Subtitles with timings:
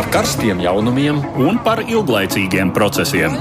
[0.00, 3.34] par karstiem jaunumiem un par ilglaicīgiem procesiem.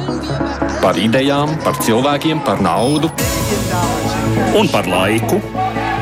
[0.82, 3.08] Par idejām, par cilvēkiem, par naudu
[4.60, 5.40] un par laiku.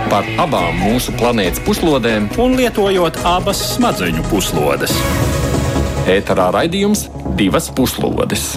[0.10, 4.98] Par abām mūsu planētas puslodēm, un lietojot abas smadzeņu puslodes.
[6.10, 7.06] Ēterā raidījums
[7.38, 8.50] divas puslodes.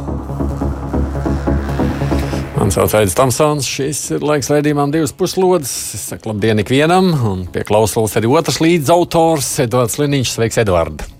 [2.57, 3.69] Mani sauc Aits Tamsons.
[3.69, 5.77] Šis ir laiks raidījumam divas puslodes.
[6.01, 10.39] Es saku labdien ikvienam, un pie klausulas arī otrs līdzautors Edvards Liniņš.
[10.39, 11.11] Sveiks, Edvard!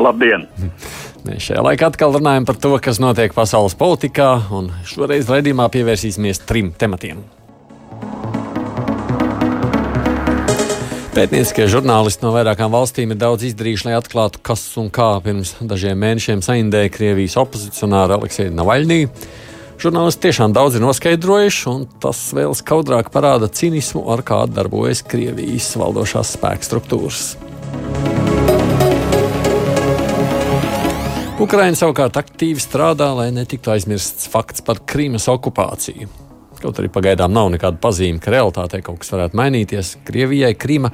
[0.00, 0.48] Labdien!
[1.22, 6.42] Mēs šajā laikā atkal runājam par to, kas notiek pasaules politikā, un šoreiz raidījumā pievērsīsimies
[6.48, 7.22] trim tematiem.
[11.12, 16.00] Pētnieciskie žurnālisti no vairākām valstīm ir daudz izdarījuši, lai atklātu, kas un kā pirms dažiem
[16.00, 19.12] mēnešiem saindēja Krievijas opozicionāru Aleksēju Navaļniju.
[19.82, 25.68] Žurnālisti tiešām daudz ir noskaidrojuši, un tas vēl skaudrāk parāda cinismu, ar kādu darbojas Krievijas
[25.76, 27.24] valdošās spēku struktūras.
[31.42, 36.06] Ukraiņa savukārt aktīvi strādā, lai netiktu aizmirsts fakts par Krīmas okupāciju.
[36.62, 39.96] Kaut arī pagaidām nav nekāda pazīme, ka realitātē kaut kas varētu mainīties.
[40.06, 40.92] Krievijai Krīma.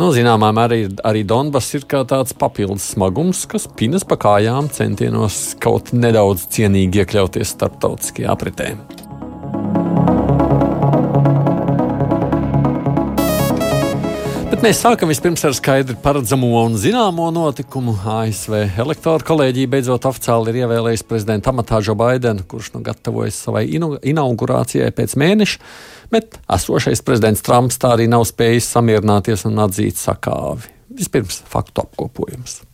[0.00, 4.72] Nu, zināmā mērā arī, arī Donbass ir kā tāds papildus smagums, kas pinas pa kājām
[4.72, 8.72] centienos kaut nedaudz cienīgi iekļauties starptautiskajā apritē.
[14.66, 17.92] Mēs sākam vispirms ar skaidri paredzamo un zināmo notikumu.
[18.10, 23.62] ASV elektoru kolēģija beidzot oficiāli ir ievēlējusi prezidenta amatā Džo Baidenu, kurš nu gatavojas savai
[23.70, 25.62] inaugurācijai pēc mēneša.
[26.10, 30.72] Bet esošais prezidents Trumps tā arī nav spējis samierināties un atzīt sakāvi.
[30.98, 32.64] Vispirms faktu apkopojums.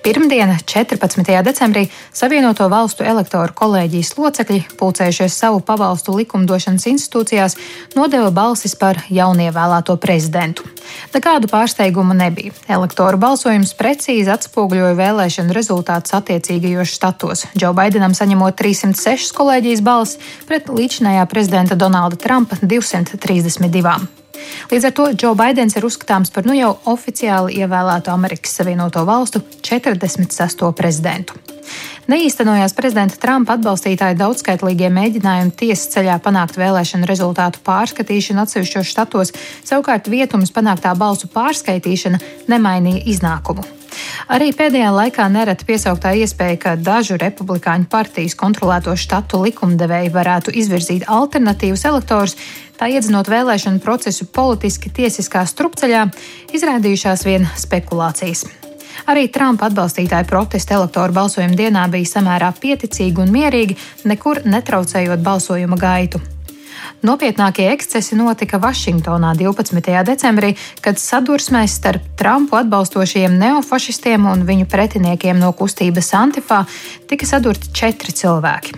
[0.00, 1.42] Pirmdiena, 14.
[1.44, 7.56] decembrī, Savienoto Valstu elektoru kolēģijas locekļi, pulcējušies savu pavalstu likumdošanas institūcijās,
[7.98, 10.64] nodeva balsis par jaunievēlēto prezidentu.
[11.12, 12.54] Nekādu pārsteigumu nebija.
[12.72, 17.44] Elektoru balsojums precīzi atspoguļoja vēlēšanu rezultātus attiecīgajos štatos.
[17.52, 24.19] Džo Baidenam saņemot 306 kolēģijas balsis pret līdzinājā prezidenta Donalda Trumpa 232.
[24.70, 29.42] Līdz ar to Džo Baidens ir uzskatāms par nu jau oficiāli ievēlēto Amerikas Savienoto Valstu
[29.62, 30.66] 46.
[30.76, 31.38] prezidentu.
[32.10, 39.34] Neīstenojās prezidenta Trumpa atbalstītāju daudzskaitlīgie mēģinājumi tiesas ceļā panākt vēlēšanu rezultātu pārskatīšanu atsevišķos štatos,
[39.68, 42.18] savukārt vietums panāktā balsu pārskaitīšana
[42.50, 43.66] nemainīja iznākumu.
[44.30, 51.08] Arī pēdējā laikā nereti piesauktā iespēja, ka dažu republikāņu partijas kontrolēto štatu likumdevēji varētu izvirzīt
[51.10, 52.36] alternatīvus elektorus,
[52.80, 56.06] tā iedzinot vēlēšanu procesu politiski tiesiskā strupceļā,
[56.56, 58.46] izrādījušās vien spekulācijas.
[59.10, 65.78] Arī Trumpa atbalstītāju protesti elektoru balsojuma dienā bija samērā pieticīgi un mierīgi, nekur netraucējot balsojuma
[65.80, 66.20] gaitu.
[67.00, 69.88] Nopietnākie ekscesi notika Vašingtonā 12.
[70.04, 70.50] decembrī,
[70.84, 76.60] kad sadursmēs starp Trumpu atbalstošiem neofašistiem un viņu pretiniekiem no kustības Antifā
[77.08, 78.76] tika sadurti četri cilvēki.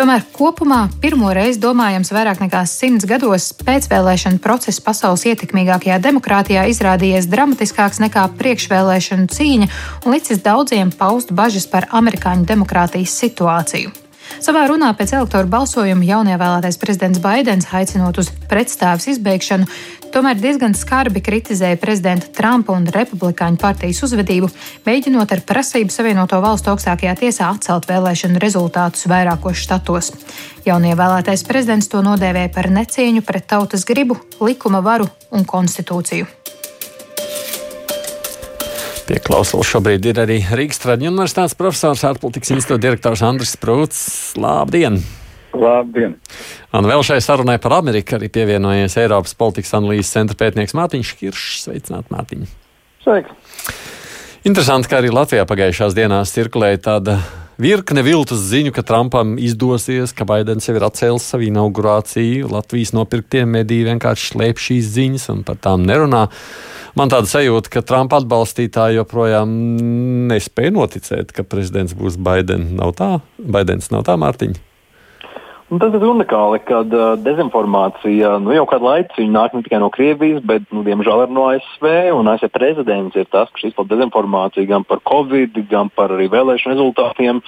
[0.00, 7.28] Tomēr kopumā pirmo reizi domājams vairāk nekā simts gados pēcvēlēšana process pasaules ietekmīgākajā demokrātijā izrādījies
[7.28, 9.72] dramatiskāks nekā priekšvēlēšanu cīņa
[10.06, 14.07] un licis daudziem paust bažas par amerikāņu demokrātijas situāciju.
[14.38, 19.66] Savā runā pēc elektoru balsojuma jaunievēlētais prezidents Baidens, aicinot uz pretstāvis izbeigšanu,
[20.14, 24.50] tomēr diezgan skarbi kritizēja prezidenta Trumpa un Republikāņu partijas uzvedību,
[24.86, 30.12] mēģinot ar prasību Savienoto valstu augstākajā tiesā atcelt vēlēšanu rezultātus vairākos štatos.
[30.68, 36.57] Jaunievēlētais prezidents to nodēvēja par necieņu pret tautas gribu, likuma varu un konstitūciju.
[39.08, 44.02] Pie klausulas šobrīd ir arī Rīgas Traģiņu universitātes profesors, ārpolitikas institūta direktors Andris Sprūts.
[44.36, 44.98] Labdien!
[45.56, 46.18] Labdien!
[46.76, 51.62] Un vēl šai sarunai par Ameriku arī pievienojies Eiropas politikas analīzes centra pētnieks Mārtiņš Kiršs.
[51.64, 52.44] Sveicināt, Mārtiņ!
[53.06, 53.32] Sveiks!
[54.44, 57.16] Interesanti, ka arī Latvijā pagājušās dienās cirkulēja tāda
[57.58, 62.50] virkne viltus ziņu, ka Trumpam izdosies, ka Baidens jau ir atcēlis savu inaugurāciju.
[62.52, 66.28] Latvijas nopirktie mediji vienkārši slēp šīs ziņas un par tām nerunā.
[66.98, 69.50] Man tāda sajūta, ka Trumpa atbalstītāji joprojām
[70.30, 72.72] nespēja noticēt, ka prezidents būs Baidens.
[72.78, 74.67] Nav tā, Baidens nav tā, Mārtiņa.
[75.68, 79.90] Un tas ir unikāli, ka uh, dezinformācija nu, jau kādu laiku nāk ne tikai no
[79.92, 81.88] Krievijas, bet, nu, diemžēl, arī no ASV.
[82.16, 86.72] Un ASV prezidents ir tas, kurš izplatīja dezinformāciju gan par Covid, gan par arī vēlēšanu
[86.72, 87.42] rezultātiem.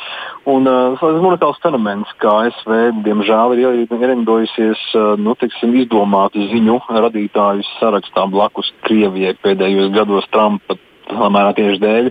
[0.45, 2.77] Un, uh, tas ir unikāls fenomens, ka ASV,
[3.09, 10.77] diemžēl, ir ierindojusies uh, nu, tiksim, izdomātu ziņu radītāju sarakstā blakus Krievijai pēdējos gados Trumpa
[11.15, 12.11] lielā mērā tieši dēļ.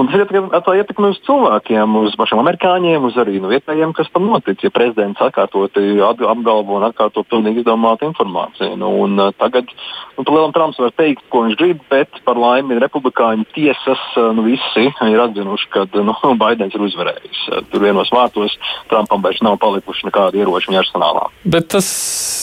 [0.00, 4.26] Un tas ir ietekmi uz cilvēkiem, uz pašiem amerikāņiem, uz arī nu, vietējiem, kas tam
[4.30, 8.74] notic, ja prezidents atkārtoti apgalvo un atkārto pilnīgi izdomātu informāciju.
[8.80, 9.70] Nu, un, uh, tagad
[10.16, 14.02] nu, lielam Trumps var teikt, ko viņš grib, bet par laimi republikāņu tiesas
[14.34, 17.42] nu, visi ir atzinuši, ka nu, Baidens ir uzvarējis.
[17.70, 18.58] Tur vienos vārtos
[18.90, 21.26] Trumpam vairs nav palikuši nekādi ieroči viņa arsenālā.
[21.46, 21.88] Bet tas,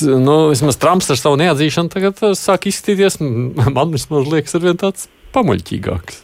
[0.07, 3.19] nu, vismaz Trumps ar savu neatzīšanu tagad sāk izskatīties,
[3.75, 6.23] man vismaz liekas, ar vien tāds pamuļķīgāks.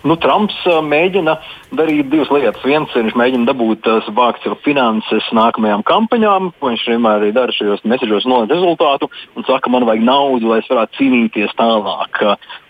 [0.00, 1.34] Nu, Trumps uh, mēģina
[1.76, 2.62] darīt divas lietas.
[2.64, 7.52] Viens ir, viņš mēģina dabūt vākt sev finanses nākamajām kampaņām, ko viņš vienmēr arī dara
[7.52, 12.22] šajos mēsīšos nolikt rezultātu un saka, man vajag naudu, lai es varētu cīnīties tālāk.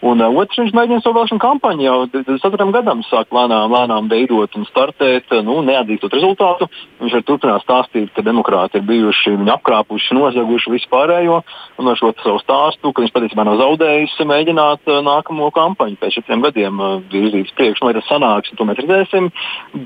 [0.02, 4.58] Un uh, otrs, viņš mēģina savu vēlēšanu kampaņu jau 24 gadam sāk lēnām, lēnām veidot
[4.58, 6.66] un startēt, nu, neatzīstot rezultātu.
[7.00, 11.40] Viņš var turpināt stāstīt, ka demokrāti ir bijuši viņu apkrāpuši, nozaguši vispārējo
[11.78, 16.44] un ar šo savu stāstu, ka viņš patiesībā nav zaudējis, mēģināt nākamo kampaņu pēc četriem
[16.44, 16.82] gadiem
[17.24, 19.30] virzīts priekš, vai tas sanāks, to mēs redzēsim.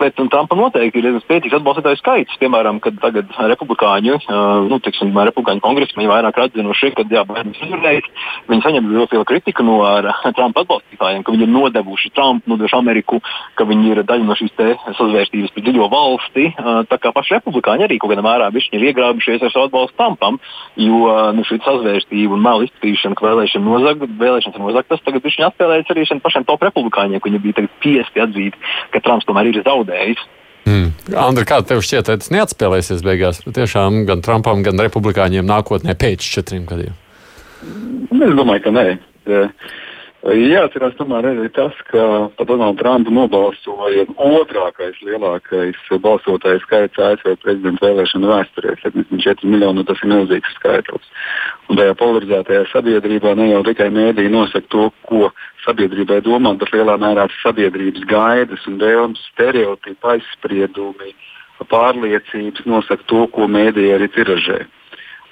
[0.01, 2.39] Bet Trumpam noteikti ir diezgan spēcīgs atbalstītāju skaits.
[2.41, 4.19] Piemēram, kad tagad republikāņu,
[4.71, 8.11] nu, tiksim, republikāņu kongresmeņi vairāk atzinuši, ka jā, Baidens uzvarējis,
[8.51, 9.79] viņi saņem ļoti lielu kritiku no
[10.35, 13.21] Trumpa atbalstītājiem, ka viņi ir nodevuši Trumpu, nodevuši Ameriku,
[13.59, 14.55] ka viņi ir daļa no šīs
[14.99, 16.47] sazvērstības pret dziļo valsti.
[16.91, 20.39] Tā kā paši republikāņi arī kaut kādā mērā ir iegrābušies ar savu atbalstu Trumpam,
[20.81, 25.41] jo nu, šī sazvērstība un melu izplatīšana, ka vēlēšana nozag, vēlēšanas ir nozagtas, tagad viņš
[25.49, 28.59] atspēlējas arī pašiem top republikāņiem ka viņi bija spiesti atzīt,
[28.93, 30.25] ka Trumps tomēr ir zaudējis.
[30.65, 30.93] Mm.
[31.21, 33.43] Andri, kā tev šķiet, tas neatspēlēsies beigās?
[33.45, 36.95] Tiešām gan Trumpam, gan republikāņiem nākotnē pēc četriem gadiem?
[37.65, 38.87] Es domāju, ka nē.
[40.25, 42.05] Jāatcerās tomēr arī tas, ka
[42.39, 49.85] par Donaldu Trumpu nobalsoja otrākais lielākais balsotāju skaits ASV prezidenta vēlēšanu vēsturē- 74 miljoni.
[49.85, 51.05] Tas ir milzīgs skaitlis.
[51.69, 55.31] Un tajā polarizētajā sabiedrībā ne jau tikai mēdīji nosaka to, ko
[55.67, 61.13] sabiedrībai domāt, bet lielā mērā sabiedrības gaidas un vēlmes, stereotipi, aizspriedumi,
[61.69, 64.65] pārliecības nosaka to, ko mēdīji arī tiražē.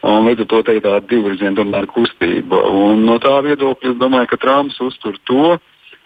[0.02, 2.58] Un līdz ar to te ir tāda divvirziena tomēr kustība.
[2.74, 5.58] Un no tā viedokļa es domāju, ka Trumps uztur to,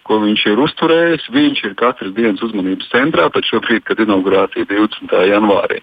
[0.07, 1.25] ko viņš ir uzturējis.
[1.33, 5.17] Viņš ir katras dienas uzmanības centrā, pat šobrīd, kad inaugurācija 20.
[5.31, 5.81] janvārī.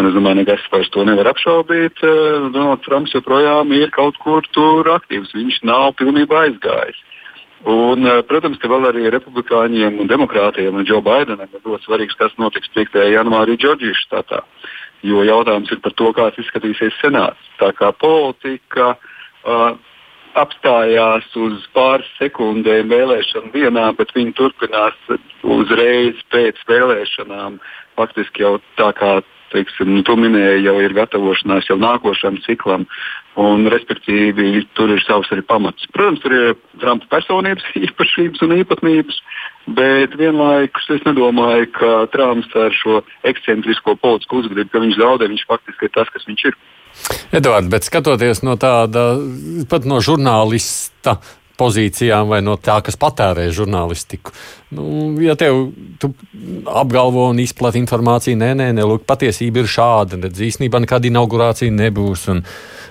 [0.00, 2.00] Un es domāju, nekas vairs to nevar apšaubīt.
[2.56, 5.36] Donalds Trumps joprojām ir kaut kur tur aktīvs.
[5.36, 7.04] Viņš nav pilnībā aizgājis.
[7.68, 12.16] Un, eh, protams, ka vēl arī republikāņiem un demokrātiem un Džo Baidenam ir ļoti svarīgs,
[12.16, 13.04] kas notiks 5.
[13.12, 14.40] janvārī Džordžijas štatā
[15.06, 17.50] jo jautājums ir par to, kāds izskatīsies senāts.
[17.60, 19.72] Tā kā politika uh,
[20.38, 24.96] apstājās uz pāris sekundēm vēlēšanu dienā, bet viņi turpinās
[25.42, 27.58] uzreiz pēc vēlēšanām.
[27.98, 29.18] Faktiski jau tā kā
[29.50, 32.86] teiksim, nu, tu minēji, jau ir gatavošanās jau nākošam ciklam,
[33.40, 35.86] un respektīvi tur ir savs arī pamats.
[35.94, 39.20] Protams, tur ir Trumpa personības īpašības un īpatnības,
[39.76, 43.00] bet vienlaikus es nedomāju, ka Trumps ar šo
[43.30, 46.60] ekscentrisko politisku uzvedību, ka viņš zaudē, viņš faktiski ir tas, kas viņš ir.
[47.38, 49.12] Edvards, bet skatoties no tāda
[49.70, 51.20] pat no žurnālista
[51.60, 54.32] pozīcijām vai no tā, kas patērē žurnālistiku.
[54.76, 54.84] Nu,
[55.22, 55.70] ja tev
[56.80, 61.74] apgalvo un izplatīja informāciju, nē, nē, nē, lūk, patiesība ir šāda, tad īstenībā nekāda inaugurācija
[61.74, 62.28] nebūs.
[62.32, 62.44] Un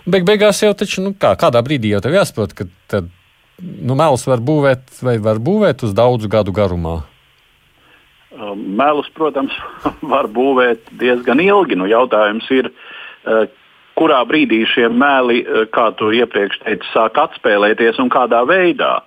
[0.10, 3.10] beig beigās jau taču, nu, kā, kādā brīdī jau tev jāsaprot, ka tad,
[3.60, 7.00] nu, melus var būvēt vai var būvēt uz daudzu gadu garumā.
[8.40, 9.56] Um, melus, protams,
[10.14, 11.80] var būvēt diezgan ilgi.
[11.80, 12.70] Nu, jautājums ir,
[13.26, 13.48] uh,
[14.00, 19.02] kurā brīdī šie meli, eh, kā tu iepriekš teici, sāk atspēlēties un kādā veidā.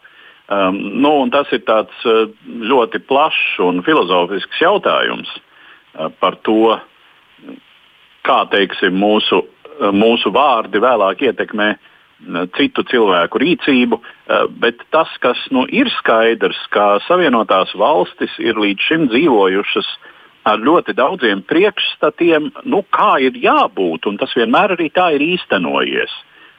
[0.52, 2.26] Um, nu, tas ir tāds eh,
[2.68, 6.76] ļoti plašs un filozofisks jautājums uh, par to,
[8.26, 9.40] kā teiksim, mūsu,
[9.96, 11.72] mūsu vārdi vēlāk ietekmē
[12.54, 13.98] citu cilvēku rīcību.
[14.62, 20.11] Bet tas, kas nu, ir skaidrs, ka Savienotās valstis ir līdz šim dzīvojušas uh,
[20.48, 26.12] ar ļoti daudziem priekšstatiem, nu, kā ir jābūt, un tas vienmēr arī tā ir īstenojies.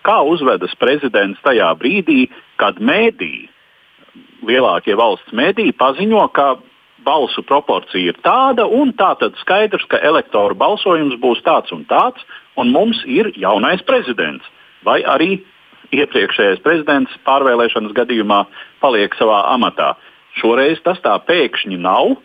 [0.03, 2.27] Kā uzvedas prezidents tajā brīdī,
[2.59, 3.47] kad mēdī,
[4.43, 6.47] lielākie valsts mēdī paziņo, ka
[7.03, 12.23] balsu proporcija ir tāda, un tā tad skaidrs, ka elektoru balsojums būs tāds un tāds,
[12.59, 14.45] un mums ir jaunais prezidents.
[14.83, 15.37] Vai arī
[15.93, 18.43] iepriekšējais prezidents pārvēlēšanas gadījumā
[18.83, 19.93] paliek savā amatā.
[20.39, 22.15] Šoreiz tas tā pēkšņi nav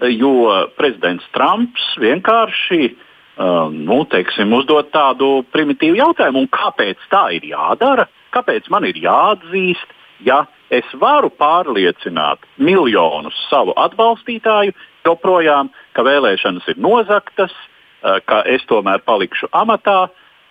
[0.00, 0.32] jo
[0.76, 8.68] prezidents Trumps vienkārši uh, nu, teiksim, uzdod tādu primitīvu jautājumu, kāpēc tā ir jādara, kāpēc
[8.72, 9.94] man ir jāatzīst,
[10.26, 14.74] ja es varu pārliecināt miljonus savu atbalstītāju
[15.06, 20.06] joprojām, ka vēlēšanas ir nozaktas, uh, ka es tomēr palikšu amatā,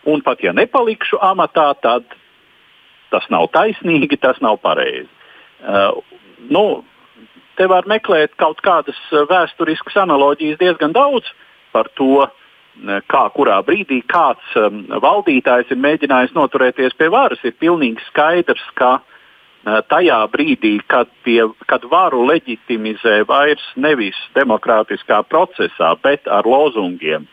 [0.06, 2.06] un pat ja nepalikšu amatā, tad
[3.14, 5.10] tas nav taisnīgi, tas nav pareizi.
[5.62, 6.02] Uh,
[6.50, 6.84] nu,
[7.58, 11.28] te var meklēt kaut kādas vēsturiskas analoģijas diezgan daudz
[11.76, 12.28] par to,
[12.84, 17.40] kā kurā brīdī kāds um, valdītājs ir mēģinājis noturēties pie varas.
[17.44, 25.24] Ir pilnīgi skaidrs, ka uh, tajā brīdī, kad, pie, kad varu leģitimizē vairs nevis demokrātiskā
[25.30, 27.28] procesā, bet ar lozungiem,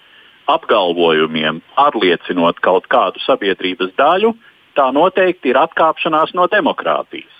[0.50, 4.34] apgalvojumiem, pārliecinot kaut kādu sabiedrības daļu,
[4.78, 7.34] tā noteikti ir atkāpšanās no demokrātijas.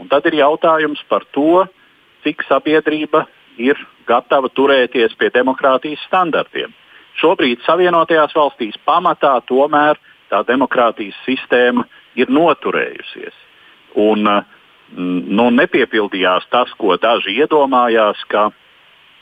[0.00, 1.64] Un tad ir jautājums par to,
[2.24, 3.26] cik sabiedrība
[3.60, 3.78] ir
[4.08, 6.72] gatava turēties pie demokrātijas standartiem.
[7.20, 10.00] Šobrīd Savienotajās valstīs pamatā tomēr
[10.32, 11.86] tā demokrātijas sistēma
[12.18, 13.36] ir noturējusies.
[14.02, 18.48] Un, mm, nu, nepiepildījās tas, ko daži iedomājās, ka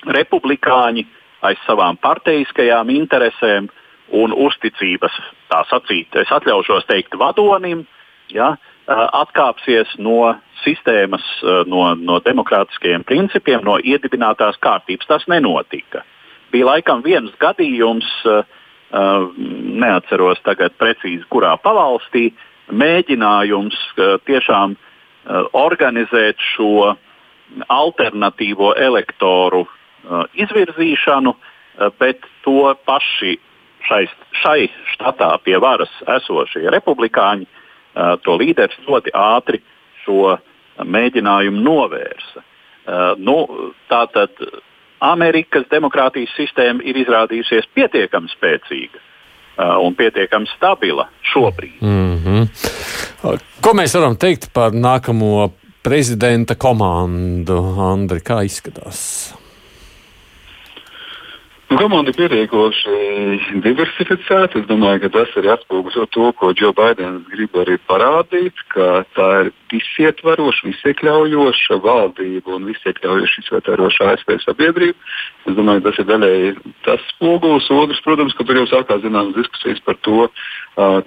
[0.09, 1.05] republikāņi
[1.43, 3.69] aiz savām parteiskajām interesēm
[4.13, 5.15] un uzticības,
[5.51, 7.85] tā sacīt, es atļaušos teikt, vadonim,
[8.33, 8.55] ja,
[8.87, 11.25] atkāpsies no sistēmas,
[11.67, 15.07] no, no demokrātiskajiem principiem, no iedibinātās kārtības.
[15.07, 16.05] Tas nenotika.
[16.53, 18.09] Bija laikam viens gadījums,
[18.93, 22.33] neatceros tagad precīzi, kurā pavalstī,
[22.73, 23.79] mēģinājums
[24.27, 24.77] tiešām
[25.57, 26.93] organizēt šo
[27.69, 29.65] alternatīvo elektoru
[30.35, 31.35] izvirzīšanu,
[31.99, 33.39] bet to paši
[33.89, 34.05] šai,
[34.43, 37.62] šai štatā pie varas esošie republikāņi uh, Uh,
[37.95, 39.63] to līderis ļoti ātri
[40.05, 40.37] šo
[40.81, 42.43] mēģinājumu novērsa.
[42.83, 43.37] Uh, nu,
[43.91, 44.31] tātad
[45.03, 51.79] Amerikas demokrātijas sistēma ir izrādījusies pietiekami spēcīga uh, un pietiekami stabila šobrīd.
[51.81, 53.39] Mm -hmm.
[53.63, 55.51] Ko mēs varam teikt par nākamo
[55.83, 57.59] prezidenta komandu?
[57.93, 59.35] Andri, kā izskatās?
[61.73, 64.61] Nu, komanda ir pietiekoši diversificēta.
[64.61, 69.29] Es domāju, ka tas arī atspoguļo to, ko Džo Baidens grib arī parādīt, ka tā
[69.41, 75.09] ir visietvaroša, visiekļaujoša valdība un visiekļaujoša, izvērtējoša ASV sabiedrība.
[75.49, 76.53] Es domāju, tas ir daļēji
[76.85, 77.71] tas spogulis.
[77.73, 80.29] Otrs, protams, ka tur jau sākās zināmas diskusijas par to,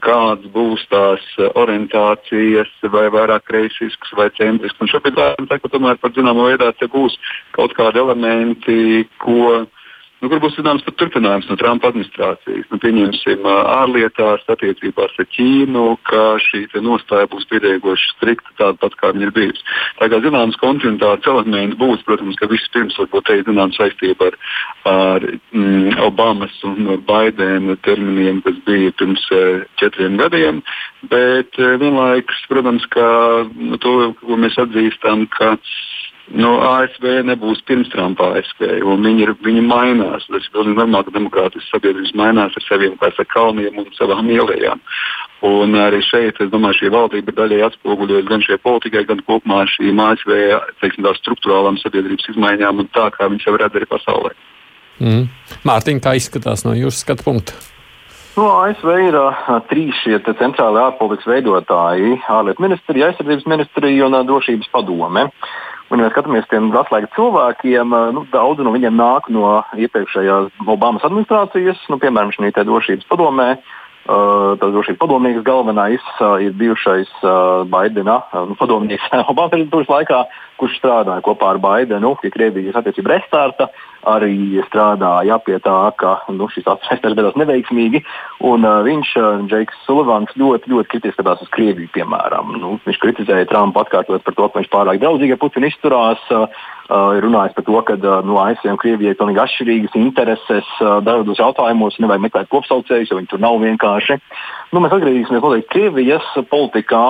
[0.02, 4.98] kādas būs tās orientācijas, vai vairāk kreisiskas vai centriskas.
[4.98, 7.22] Šobrīd tā, tomēr par zināmu veidā te būs
[7.54, 9.68] kaut kādi elementi, ko
[10.22, 12.68] nu, kur būs zināms turpinājums no Trumpa administrācijas.
[12.72, 19.12] Nu, pieņemsim, ārlietās, attiecībās ar Ķīnu, ka šī nostāja būs pietiekoši strikta, tāda pat kā
[19.16, 19.66] viņa ir bijusi.
[20.00, 24.40] Tā kā zināms kontinuitātes elements būs, protams, ka vispirms varbūt te ir zināms saistība ar,
[24.92, 29.28] ar mm, Obamas un Baidena terminiem, kas bija pirms
[29.82, 30.64] četriem gadiem,
[31.12, 33.08] bet vienlaikus, protams, ka
[33.52, 35.56] nu, to, mēs atzīstam, ka
[36.34, 40.26] nu, ASV nebūs pirms Trumpa ASV, un viņi, ir, viņi mainās.
[40.30, 44.82] Tas ir pilnīgi normāli, ka demokrātiskas sabiedrības mainās ar saviem ar kalniem un savām ielām.
[45.46, 50.02] Un arī šeit, es domāju, šī valdība daļai atspoguļojusi gan šai politikai, gan kopumā šīm
[50.02, 50.34] ASV
[50.82, 54.34] teiksim, struktūrālām sabiedrības izmaiņām un tā, kā viņas jau redz arī pasaulē.
[55.04, 55.28] Mm.
[55.68, 57.60] Mārtiņ, kā izskatās no jūsu skatu punkta?
[58.36, 64.26] No, ASV ir uh, trīs šie centrālie ārpolitikas veidotāji- ārlietu ministrija, aizsardzības ministrija un uh,
[64.28, 65.30] drošības padome.
[65.96, 71.80] Un, ja skatāmies tiem atslēgas cilvēkiem, nu, daudzi no viņiem nāk no iepriekšējās Obamas administrācijas,
[71.88, 73.54] nu, piemēram, šī drošības padomē.
[74.06, 76.04] Tā drošības padomnieks galvenais
[76.46, 77.10] ir bijušais
[77.72, 80.20] Baidena nu, padomnieks Obamas prezidentūras laikā,
[80.62, 83.72] kurš strādāja kopā ar Baidenu pie Krievijas attiecību restarta.
[84.06, 88.04] Arī strādāja pie tā, ka nu, šis atcerēties beidzās neveiksmīgi.
[88.46, 89.16] Un, uh, viņš,
[89.50, 91.90] Džeiks Sulavans, ļoti, ļoti kritiski skatās uz Krieviju.
[91.96, 92.54] Piemēram.
[92.62, 96.22] Nu, viņš kritizēja Trumpu atkārtot par to, ka viņš pārāk draudzīgi ar Putinu izturās.
[96.30, 96.46] Uh,
[96.90, 101.00] ir runājis par to, ka uh, no ASV un Krievijai ir pilnīgi atšķirīgas intereses uh,
[101.06, 104.20] dažādos jautājumos, nevajag meklēt kopsaucējus, jo viņi tur nav vienkārši.
[104.74, 107.04] Nu, mēs atgriezīsimies noteikti Krievijas politikā,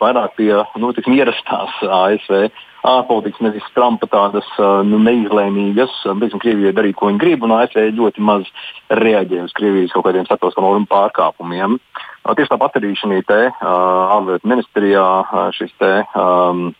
[0.00, 2.50] vairāk pie nu, tiksim, ierastās ASV
[2.86, 4.46] ārpolitikas, nevis Trumpa tādas
[4.86, 5.96] nu, neizlēmīgas.
[6.20, 8.46] Beigsim, Krievijai darīt, ko viņi grib, un ASV ļoti maz
[8.92, 11.80] reaģē uz Krievijas kaut kādiem starptautiskām normu pārkāpumiem.
[12.28, 15.08] Tieši tāpat arī šī ārlietu ministrijā
[15.56, 15.96] šis te.
[16.14, 16.70] Um,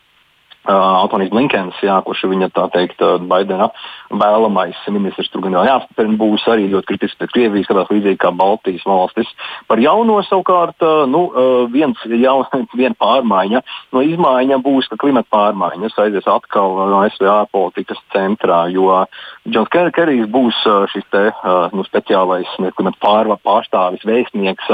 [0.68, 3.00] Antonijs Blinkens, jā, kurš ir viņa tā teikt,
[3.30, 3.70] Baidena
[4.10, 8.32] vēlamais ministrs, tur gan vēl jāapstiprina, būs arī ļoti kritisks pret Krieviju, skatās līdzīgi kā
[8.34, 9.30] Baltijas valstis.
[9.70, 11.22] Par jauno savukārt, nu,
[11.72, 12.46] viens, jaun,
[12.80, 13.62] viena pārmaiņa,
[13.94, 18.90] no izmaiņa būs, ka klimata pārmaiņas aizies atkal no ASV ārpolitikas centrā, jo
[19.48, 20.58] Džons Kerijs būs
[20.92, 21.28] šis te,
[21.76, 24.70] nu, speciālais klimata pār, pārstāvis, vēstnieks.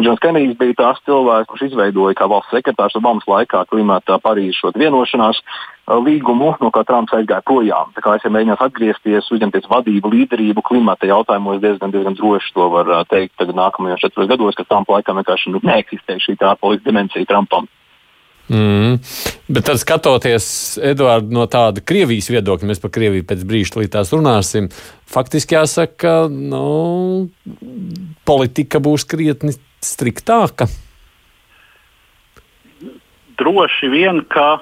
[0.00, 5.42] Džons Kerijs bija tās cilvēks, kurš izveidoja kā valsts sekretārs Obamas laikā klimata Parīzes vienošanās,
[5.88, 7.92] līgumu, no kā Trumps aizgāja projām.
[7.96, 12.68] Tā kā es ja mēģināšu atgriezties, uzņemties vadību, līderību klimata jautājumos diezgan, diezgan droši to
[12.74, 16.90] var teikt tagad nākamajos četros gados, ka Trumpa laikam vienkārši nu, neeksistē šī tā ārpolitikas
[16.90, 17.68] dimensija Trumpam.
[18.48, 18.96] Mm.
[19.52, 24.70] Bet tad skatoties, Edvards, no tāda Krievijas viedokļa, mēs par Krieviju pēc brīža līdz runāsim.
[25.08, 27.28] Faktiski jāsaka, ka nu,
[28.28, 29.52] politika būs krietni
[29.84, 30.68] striktāka.
[33.38, 34.58] Droši vien, ka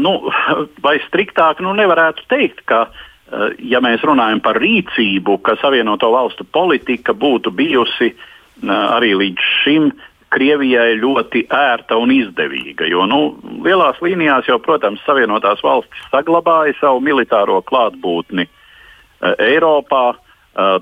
[0.00, 0.12] nu,
[0.84, 6.44] vai striktāk, nu nevarētu teikt, ka uh, ja mēs runājam par rīcību, ka Savienoto valstu
[6.44, 9.90] politika būtu bijusi uh, arī līdz šim
[10.30, 12.86] Krievijai ļoti ērta un izdevīga.
[12.86, 13.34] Jo nu,
[13.66, 18.46] lielās līnijās jau, protams, Savienotās valstis saglabāja savu militāro klātbūtni
[19.20, 20.04] Eiropā.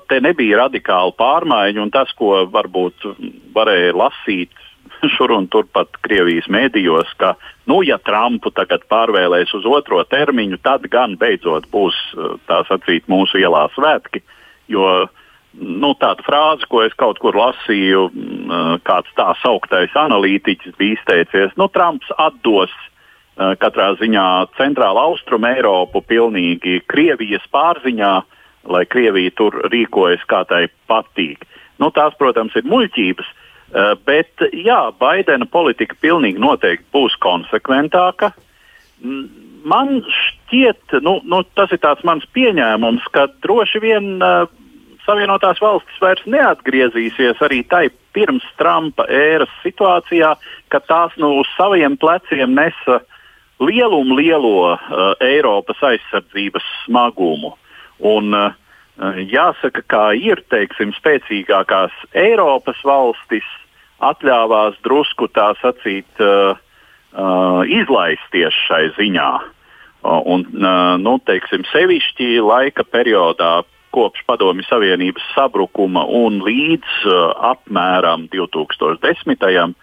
[0.05, 3.09] Te nebija radikāla pārmaiņa, un tas, ko varbūt
[3.55, 4.53] varēja lasīt
[5.15, 7.35] šur un tur pat Krievijas mēdījos, ka,
[7.69, 13.07] nu, ja Trumpu tagad pārvēlēs uz otro termiņu, tad gan beidzot būs uh, tā sacīt
[13.11, 14.23] mūsu ielā svētki.
[14.69, 15.09] Jo uh,
[15.57, 21.55] nu, tāda frāze, ko es kaut kur lasīju, mm, kāds tā sauktais analītiķis bija izteicies,
[21.57, 22.73] nu, Trumps atdos
[23.59, 24.25] katrā ziņā
[24.57, 28.13] centrāla austruma Eiropu pilnīgi Krievijas pārziņā,
[28.67, 31.45] lai Krievija tur rīkojas kā tai patīk.
[31.79, 33.29] Nu, tās, protams, ir muļķības,
[34.05, 38.31] bet jā, Baidena politika pilnīgi noteikti būs konsekventāka.
[39.69, 44.47] Man šķiet, nu, nu, tas ir mans pieņēmums, ka droši vien uh,
[45.05, 50.35] Savienotās valstis vairs neatgriezīsies arī tai pirms Trumpa ēras situācijā,
[50.69, 52.99] kad tās nu uz saviem pleciem nesa
[53.59, 54.79] lielumu lielo uh,
[55.23, 57.55] Eiropas aizsardzības smagumu.
[57.99, 58.53] Un, uh,
[58.99, 63.47] jāsaka, kā ir teiksim, spēcīgākās Eiropas valstis
[63.99, 66.55] atļāvās drusku tā sacīt, uh,
[67.13, 69.31] uh, izlaisties šai ziņā.
[69.99, 73.59] Uh, un, uh, nu, teiksim, sevišķi laika periodā
[73.95, 77.19] kopš Padomju Savienības sabrukuma un līdz uh,
[77.53, 79.75] apmēram 2010.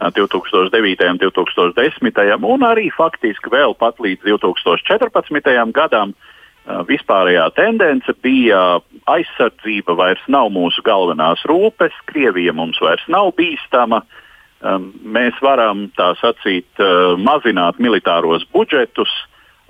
[0.00, 1.02] 2009.
[1.12, 2.44] un 2010.
[2.48, 5.50] un arī faktiski vēl pat līdz 2014.
[5.76, 6.39] gadam uh,
[6.88, 14.04] vispārējā tendence bija aizsardzība vairs nav mūsu galvenās rūpes, Krievija mums vairs nav bīstama.
[14.60, 19.08] Um, mēs varam tā sacīt, uh, mazināt militāros budžetus,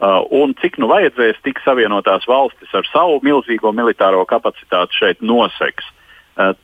[0.01, 5.91] Uh, un cik nu vajadzēs, tik Savienotās valstis ar savu milzīgo militāro kapacitāti šeit noseks.
[6.41, 6.55] Uh,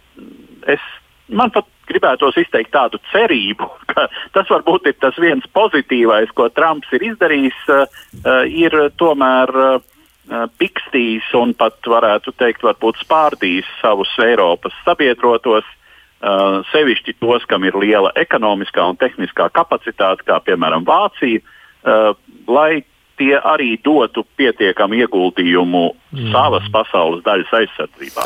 [0.72, 0.80] es,
[1.28, 6.88] man pat gribētos izteikt tādu cerību, ka tas varbūt ir tas viens pozitīvais, ko Trumps
[6.96, 7.84] ir izdarījis, uh,
[8.48, 9.52] ir tomēr
[10.58, 15.66] pikstījis un pat varētu teikt, varbūt spārdījis savus Eiropas sabiedrotos.
[16.72, 21.42] Sevišķi tos, kam ir liela ekonomiskā un tehniskā kapacitāte, kā piemēram Vācija,
[22.48, 22.70] lai
[23.20, 26.30] tie arī dotu pietiekamu ieguldījumu mm.
[26.32, 28.24] savas pasaules daļas aizsardzībā.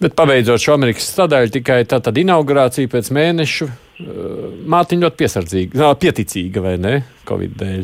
[0.00, 6.62] Bet pabeidzot šo Amerikas sadaļu, tikai tā tad inaugurācija pēc mēneša, Mārtiņa ļoti piesardzīga, pieticīga
[6.64, 6.94] vai ne,
[7.28, 7.82] Covid dēļ.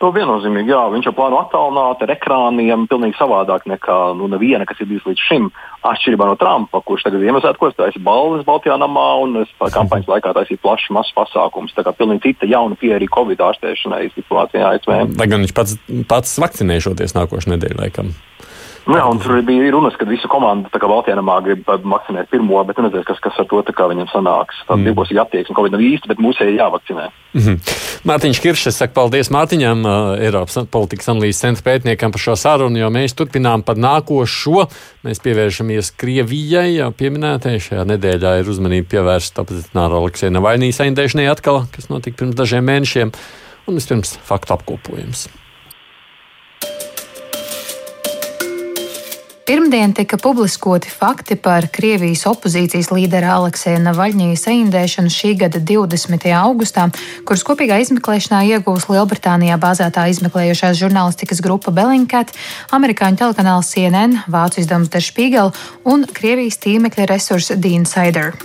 [0.00, 4.80] To viennozīmīgi, jā, viņš jau plāno attālināt ar ekrāniem pilnīgi savādāk nekā nu, neviena, kas
[4.80, 5.50] ir bijis līdz šim.
[5.84, 10.88] Atšķirībā no Trumpa, kurš tagad Ziemassvētkos taisīja balvas Baltijā namā un kampaņas laikā taisīja plašs
[10.96, 11.76] mazs pasākums.
[11.76, 14.96] Tā kā pilnīgi cita jauna pieeja arī Covid ārstēšanai situācijā ASV.
[15.20, 15.76] Lai gan viņš pats,
[16.08, 18.14] pats vakcinēšoties nākošais nedēļa laikam.
[18.88, 23.04] Nu jā, un tur bija runas, ka visa komanda Baltijā grib vakcinēt pirmo, bet nezinu,
[23.06, 24.62] kas, kas ar to viņam sanāks.
[24.66, 24.86] Tāda mm.
[24.88, 27.10] divpusīga attieksme, Covid nav īsti, bet mums ir jāvakcinē.
[27.34, 27.56] Mm -hmm.
[28.08, 29.84] Mārtiņš Kiršs, saka paldies Mārtiņam,
[30.18, 34.66] Eiropas politikas analīzes centra pētniekam par šo sarunu, jo mēs turpinām par nākošo.
[35.04, 41.66] Mēs pievēršamies Krievijai, jau pieminētajai šajā nedēļā ir uzmanība pievērsta opozicionāra Aleksēna Navaļnijas aindēšanai atkal,
[41.76, 43.12] kas notika pirms dažiem mēnešiem,
[43.66, 45.28] un vispirms faktu apkopojums.
[49.50, 56.28] Pirmdien tika publiskoti fakti par Krievijas opozīcijas līdera Aleksēna Navaļņija saindēšanu šī gada 20.
[56.38, 56.84] augustā,
[57.26, 62.30] kuras kopīgā izmeklēšanā iegūs Lielbritānijā bāzētā izmeklējošās žurnālistikas grupa Bellingcat,
[62.78, 65.50] amerikāņu telekanāls CNN, vācu izdevums Der Spiegel
[65.82, 68.36] un Krievijas tīmekļa resursa The Insider.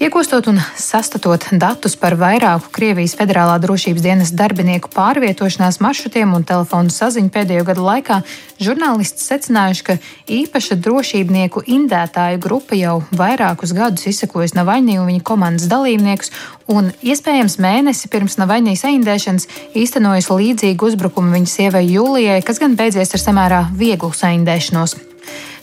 [0.00, 6.88] Iegūstot un sastatot datus par vairāku Krievijas federālā drošības dienas darbinieku pārvietošanās maršrutiem un telefonu
[6.88, 8.16] saziņu pēdējo gadu laikā,
[8.64, 15.68] žurnālisti secinājuši, ka īpaša drošībnieku indētāju grupa jau vairākus gadus izsekojas Navaļņī un viņa komandas
[15.68, 16.32] dalībniekus,
[16.72, 19.48] un iespējams mēnesi pirms Navaļņīs saindēšanas
[19.84, 24.96] īstenojas līdzīgu uzbrukumu viņa sievai Jūlijai, kas gan beidzies ar samērā vieglu saindēšanos.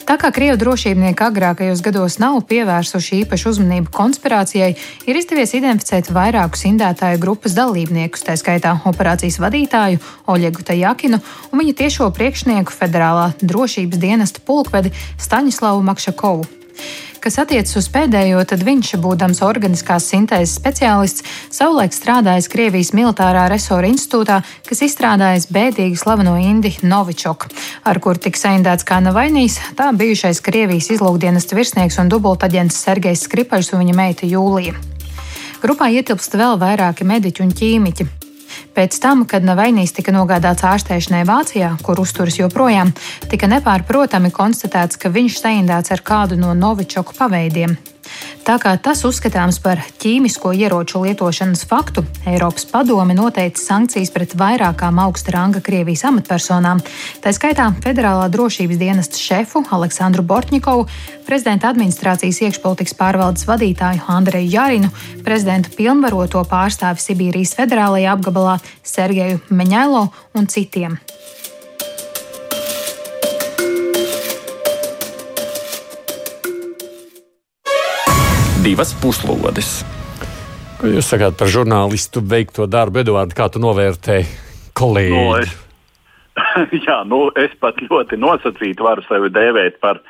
[0.08, 4.70] Tā kā Krievu drošībnieki agrākajos gados nav pievērsuši īpašu uzmanību konspirācijai,
[5.04, 10.00] ir izdevies identificēt vairākus indētāju grupas dalībniekus, tā skaitā operācijas vadītāju
[10.32, 11.20] Oļegu Tajakinu
[11.52, 16.48] un viņa tiešo priekšnieku federālā drošības dienesta pulkvedi Staņislavu Makšakovu.
[17.28, 23.90] Kas attiecas uz pēdējo, tad viņš, būdams organiskās sintēzes speciālists, savulaik strādājis Krievijas militārā resora
[23.92, 27.50] institūtā, kas izstrādājis bēdīgi slaveno Indi Novičoku,
[27.84, 33.74] ar kur tika saindēts kā Navainīs, tā bijušais Krievijas izlūkdienesta virsnieks un dubultaģents Sergejs Skripaļs
[33.76, 34.80] un viņa meita Jūlija.
[35.60, 38.08] Grupā ietilpst vēl vairāki mediķi un ķīmiķi.
[38.78, 42.94] Pēc tam, kad Navainīs tika nogādāts ārstēšanai Vācijā, kur uzturas joprojām,
[43.32, 47.78] tika nepārprotami konstatēts, ka viņš saindēts ar kādu no Novičoku paveidiem.
[48.48, 55.02] Tā kā tas uzskatāms par ķīmisko ieroču lietošanas faktu, Eiropas padome noteica sankcijas pret vairākām
[55.04, 56.80] augsta ranga Krievijas amatpersonām,
[57.24, 60.88] tā skaitā Federālā drošības dienesta šefu Aleksandru Bortņikovu,
[61.28, 64.94] prezidenta administrācijas iekšpolitikas pārvaldes vadītāju Andreju Jarinu,
[65.28, 70.08] prezidenta pilnvaroto pārstāvi Sibīrijas federālajā apgabalā Sergeju Meņēlo
[70.40, 71.02] un citiem.
[78.68, 79.80] Divas puslodes.
[80.78, 83.36] Ko jūs sakāt par žurnālistu veikto darbu, Eduards?
[83.38, 84.28] Kā tu novērtēji
[84.78, 85.14] kolēģi?
[85.16, 85.54] No, es,
[86.88, 90.02] jā, nu, es pat ļoti nosacīti varu sevi dēvēt par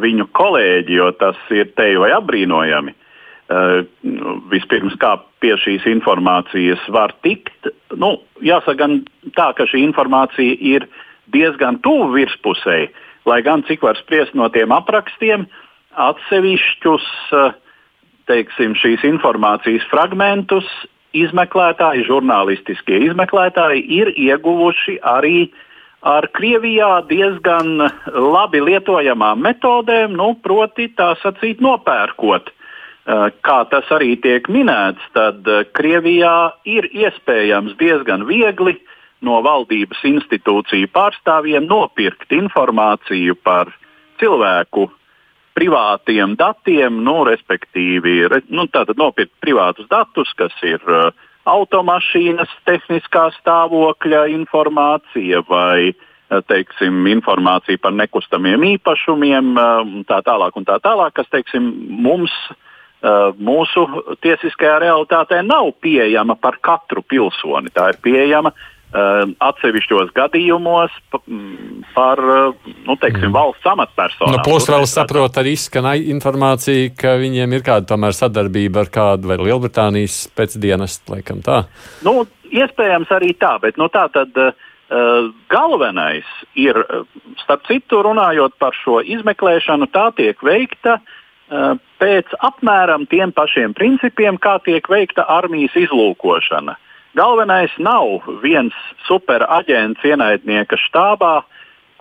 [0.00, 2.94] viņu kolēģi, jo tas ir te vai apbrīnojami.
[3.44, 3.82] Uh,
[4.48, 7.68] vispirms, kā pie šīs informācijas var tikt.
[7.92, 9.02] Nu, jāsaka, gan
[9.36, 10.86] tā, ka šī informācija ir
[11.34, 12.88] diezgan tuvu virspusēji,
[13.28, 15.44] lai gan cik var spriest no tiem aprakstiem,
[16.06, 17.52] atsevišķus uh,
[18.30, 20.68] teiksim, šīs informācijas fragmentus
[21.14, 25.50] izmeklētāji, žurnālistiskie izmeklētāji ir ieguvuši arī
[26.04, 32.50] ar Krievijā diezgan labi lietojamām metodēm, nu, proti, tā sacīt, nopērkot.
[33.04, 38.78] Eh, kā tas arī tiek minēts, tad eh, Krievijā ir iespējams diezgan viegli
[39.24, 43.72] no valdības institūciju pārstāvjiem nopirkt informāciju par
[44.20, 44.88] cilvēku
[45.54, 48.66] privātiem datiem, nu, respektīvi, re, nu,
[48.98, 51.12] nopirkt privātus datus, kas ir uh,
[51.48, 60.80] automašīnas tehniskā stāvokļa informācija vai uh, teiksim, informācija par nekustamiem īpašumiem, uh, tā tālāk, tā
[60.82, 61.70] tālāk kas teiksim,
[62.04, 63.86] mums, uh, mūsu
[64.24, 67.70] tiesiskajā realitātē nav pieejama par katru pilsoni.
[67.74, 68.54] Tā ir pieejama
[68.94, 70.92] atsevišķos gadījumos
[71.94, 73.34] par nu, teiksim, mm.
[73.34, 74.36] valsts amatpersonām.
[74.36, 79.32] Nu, plus vēl saprot, arī izskan informācija, ka viņiem ir kāda tomēr sadarbība ar kādu
[79.32, 81.64] vai Lielbritānijas pēcdienestu, laikam tā.
[82.06, 82.22] Nu,
[82.54, 84.38] iespējams arī tā, bet nu, tā tad.
[84.94, 86.28] Uh, galvenais
[86.60, 86.76] ir,
[87.40, 94.36] starp citu, runājot par šo izmeklēšanu, tā tiek veikta uh, pēc apmēram tiem pašiem principiem,
[94.36, 96.76] kā tiek veikta armijas izlūkošana.
[97.14, 98.74] Galvenais nav viens
[99.06, 101.44] superaģents ienaidnieka štābā,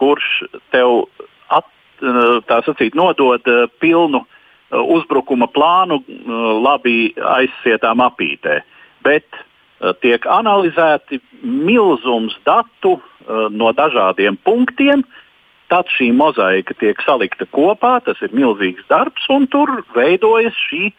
[0.01, 0.29] kurš
[0.73, 1.05] tev
[1.53, 1.69] at,
[2.65, 6.33] sacīt, nodod eh, pilnu eh, uzbrukuma plānu eh,
[6.65, 8.61] labi aizsietām apītē.
[9.05, 9.27] Bet
[9.99, 12.93] tiek analizēti milzums datu
[13.51, 15.01] no dažādiem punktiem,
[15.67, 20.93] tad šī mozaika tiek salikta kopā, tas ir milzīgs darbs, un tur veidojas šī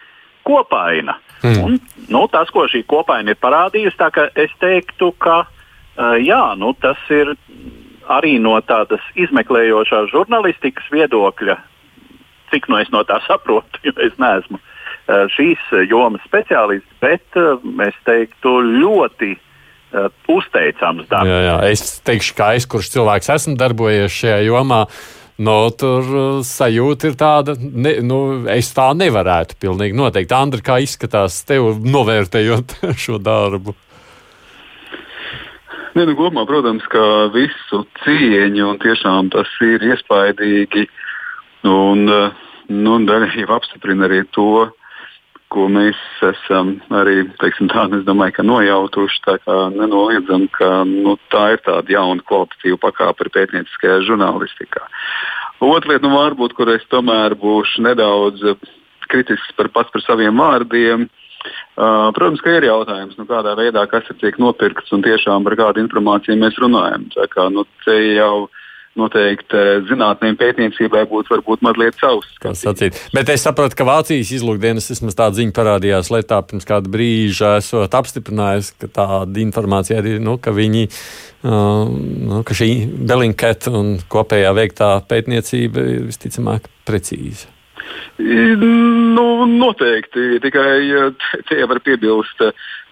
[0.47, 1.19] kopaina.
[1.45, 1.61] Mm.
[1.65, 1.79] Un,
[2.09, 4.01] nu, tas, ko šī kopaina ir parādījusi,
[4.41, 7.35] es teiktu, ka uh, jā, nu, tas ir
[8.13, 11.57] arī no tādas izmeklējošās žurnālistikas viedokļa,
[12.53, 17.59] cik no es no tā saprotu, jo es neesmu uh, šīs jomas speciālists, bet uh,
[17.87, 19.35] es teiktu ļoti
[20.27, 21.31] uzteicams darbs.
[21.31, 21.59] Jā, jā.
[21.71, 24.81] Es teikšu, ka es, kurš cilvēks esmu darbojies šajā jomā,
[25.43, 28.19] No, tur uh, sajūta ir tāda, ne, nu,
[28.53, 30.35] es tā nevarētu pilnīgi noteikti.
[30.37, 33.75] Andri, kā izskatās tev novērtējot šo darbu?
[35.95, 40.87] Ne, nu, kopumā, protams, ka visu cieņu un tiešām tas ir iespaidīgi.
[41.67, 44.69] Un, uh, nu, daļai jau apstiprina arī to,
[45.55, 49.21] ko mēs esam arī teiksim, tā, domāju, nojautuši.
[49.27, 54.85] Tā kā nenoliedzam, ka nu, tā ir tāda jauna kvalitatīva pakāpe pētnieciskajā žurnālistikā.
[55.65, 58.43] Otra lieta, nu, varbūt, kur es tomēr būšu nedaudz
[59.09, 61.07] kritisks par pats par saviem vārdiem.
[61.75, 65.59] Uh, protams, ka ir jautājums, nu, kādā veidā kas ir tiek nopirkts un tiešām par
[65.61, 67.05] kādu informāciju mēs runājam.
[67.13, 68.47] Tā kā, nu, te jau
[68.99, 72.31] noteikti eh, zinātnē un pētniecībai būtu varbūt mazliet savs.
[73.15, 77.95] Bet es saprotu, ka Vācijas izlūkdienas vismaz tāda ziņa parādījās lietā pirms kāda brīža, esot
[77.99, 80.87] apstiprinājis, ka tāda informācija ir, nu, ka viņi,
[81.47, 82.71] uh, nu, ka šī
[83.09, 87.51] Belinketa un kopējā veiktā pētniecība ir visticamāk precīza.
[88.19, 90.39] Nu, noteikti.
[90.43, 90.69] Tikai
[91.49, 92.41] te jau var piebilst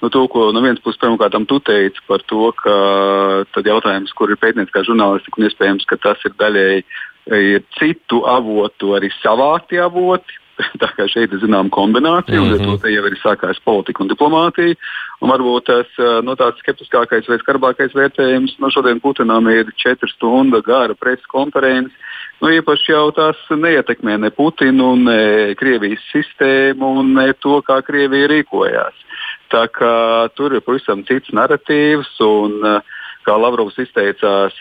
[0.03, 2.77] nu, to, ko no vienas puses pirmkārt tu teici par to, ka
[3.55, 6.85] tad jautājums, kur ir pētnieciskā žurnālistika, un iespējams, ka tas ir daļēji
[7.39, 10.39] ir citu avotu, arī savākti avoti.
[10.83, 12.61] Tā kā šeit ir zināma kombinācija, mm -hmm.
[12.61, 12.81] un mhm.
[12.83, 14.77] to jau ir sākās politika un diplomātija.
[15.23, 15.89] Un varbūt tas
[16.27, 21.97] no, tāds skeptiskākais vai skarbākais vērtējums no šodien Putinam ir četru stundu gara preses konferences
[22.43, 28.27] Nu, īpaši jau tas neietekmē ne Putinu, ne Krievijas sistēmu un ne to, kā Krievija
[28.33, 28.97] rīkojās.
[29.53, 29.95] Tā kā
[30.37, 32.17] tur ir pavisam cits narratīvs.
[32.25, 32.83] Un,
[33.23, 34.57] Kā Lavrovs izteicās,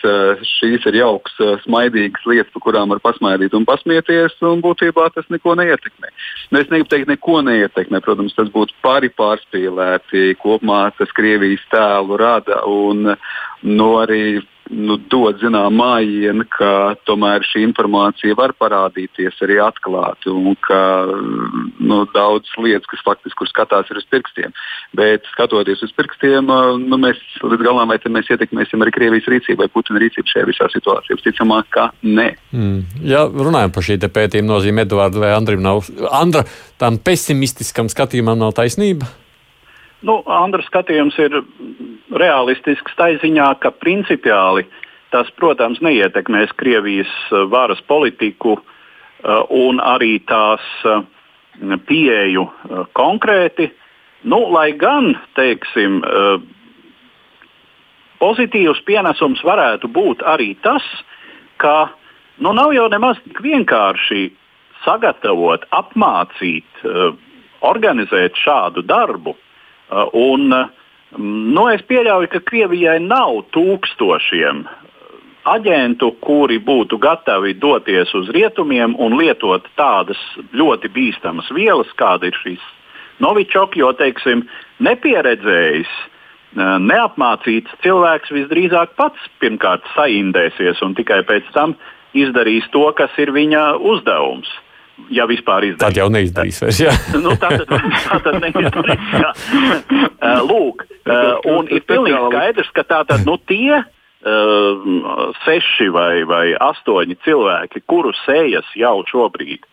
[0.46, 5.56] šīs ir jauks, smaidīgas lietas, par kurām var pasmaidīt un pasmieties, un būtībā tas neko
[5.58, 6.12] neietekmē.
[6.52, 7.98] Nu, es negribu teikt, neko neietekmē.
[8.06, 10.36] Protams, tas būtu pāri pārspīlēti.
[10.42, 13.16] Kopumā tas Krievijas tēlu rada un
[13.66, 14.38] nu, arī
[14.72, 20.80] nu, dod zinām mājienu, ka tomēr šī informācija var parādīties arī atklāti un ka
[21.82, 24.54] nu, daudzas lietas, kas faktiski skatās, ir uz pirkstiem.
[24.92, 26.50] Bet skatoties uz pirkstiem,
[26.82, 30.68] nu, mēs līdz galam vai mēs ietekmēsim arī Krievijas rīcību vai Putina rīcību šajā visā
[30.68, 31.16] situācijā.
[31.16, 32.26] Visticamāk, ka nē.
[32.52, 32.82] Mm.
[33.08, 36.44] Ja runājam par šī pētījuma nozīmi, Edvards vai Andrim nav, Andra,
[36.76, 39.08] tam pesimistiskam skatījumam nav taisnība?
[40.04, 41.40] Nu, Andra skatījums ir
[42.12, 44.66] realistisks tā ziņā, ka principiāli
[45.12, 47.12] tas, protams, neietekmēs Krievijas
[47.52, 48.58] varas politiku
[49.52, 50.64] un arī tās
[51.88, 52.46] pieeju
[52.96, 53.68] konkrēti.
[54.22, 55.98] Nu, lai gan, teiksim,
[58.22, 60.84] pozitīvs pienesums varētu būt arī tas,
[61.58, 61.90] ka
[62.38, 64.28] nu, nav jau nemaz tik vienkārši
[64.84, 66.86] sagatavot, apmācīt,
[67.62, 69.34] organizēt šādu darbu.
[69.92, 74.64] Uh, un, mm, nu, es pieļauju, ka Krievijai nav tūkstošiem
[75.52, 80.20] aģentu, kuri būtu gatavi doties uz rietumiem un lietot tādas
[80.54, 82.70] ļoti bīstamas vielas, kāda ir šīs
[83.22, 84.44] Novičoks, jo, teiksim,
[84.82, 85.92] nepieredzējis,
[86.56, 91.76] uh, neapmācīts cilvēks visdrīzāk pats pirmkārt saindēsies un tikai pēc tam
[92.18, 94.50] izdarīs to, kas ir viņa uzdevums
[95.10, 95.80] ja vispār izdarīs.
[95.82, 96.80] Tad jau neizdarīs vairs.
[96.82, 96.92] Jā.
[97.24, 99.16] nu, tā tad, tā tad neizdarīs.
[99.22, 99.32] Jā.
[100.22, 104.86] Uh, lūk, uh, un ir pilnīgi skaidrs, ka tā tad nu, tie uh,
[105.46, 109.66] seši vai, vai astoņi cilvēki, kuru sejas jau šobrīd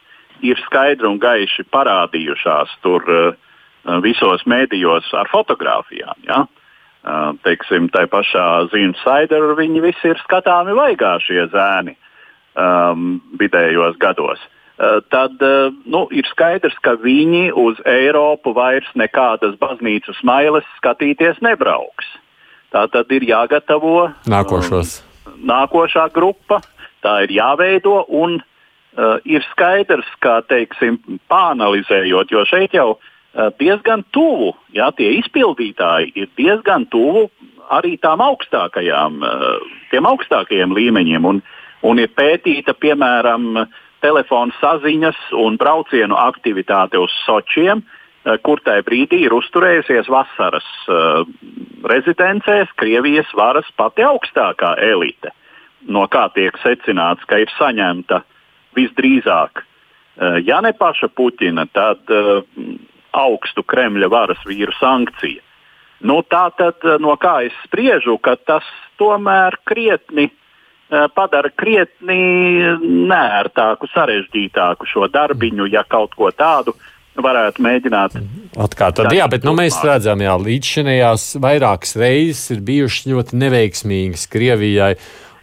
[0.45, 3.06] ir skaidri un gaiši parādījušās tur
[4.04, 6.17] visos mēdījos ar fotografijām.
[6.28, 6.45] Ja?
[6.99, 11.93] Uh, teiksim, tā pašā Zīna Saidera viņi visi ir skatāmi vaigā šie zēni
[12.60, 14.41] um, vidējos gados.
[14.80, 21.39] Uh, tad eh, nu, ir skaidrs, ka viņi uz Eiropu vairs nekādas baznīcas mailes skatīties
[21.43, 22.12] nebrauks.
[22.75, 24.99] Tā tad ir jāgatavo nākošos.
[25.23, 26.60] Um, nākošā grupa,
[26.99, 28.48] tā ir jāveido un uh,
[29.25, 30.97] ir skaidrs, ka, teiksim,
[31.31, 37.27] pāanalizējot, jo šeit jau uh, diezgan tuvu, jā, tie izpildītāji ir diezgan tuvu
[37.69, 41.29] arī tām augstākajām, uh, tiem augstākajiem līmeņiem.
[41.29, 41.43] Un,
[41.85, 48.83] un ir pētīta, piemēram, uh, telefona saziņas un braucienu aktivitāte uz Sočiem, eh, kur tajā
[48.88, 51.23] brīdī ir uzturējusies vasaras uh,
[51.88, 55.31] rezidencēs Krievijas varas pati augstākā elite.
[55.88, 58.23] No kā tiek secināts, ka ir saņemta
[58.77, 62.43] visdrīzāk, uh, ja ne paša Puķina, tad uh,
[63.17, 65.45] augstu Kremļa varas vīru sankcija.
[65.99, 68.63] Nu, tā tad, no kā es spriežu, ka tas
[69.01, 70.29] tomēr krietni
[70.89, 72.15] Eh, padara krietni
[72.82, 76.73] nērtāku, sarežģītāku šo darbiņu, ja kaut ko tādu
[77.13, 78.15] varētu mēģināt.
[78.58, 84.25] Atkal tad, jā, bet nu, mēs redzam, ka līdzšinējās vairākas reizes ir bijušas ļoti neveiksmīgas
[84.34, 84.95] Krievijai.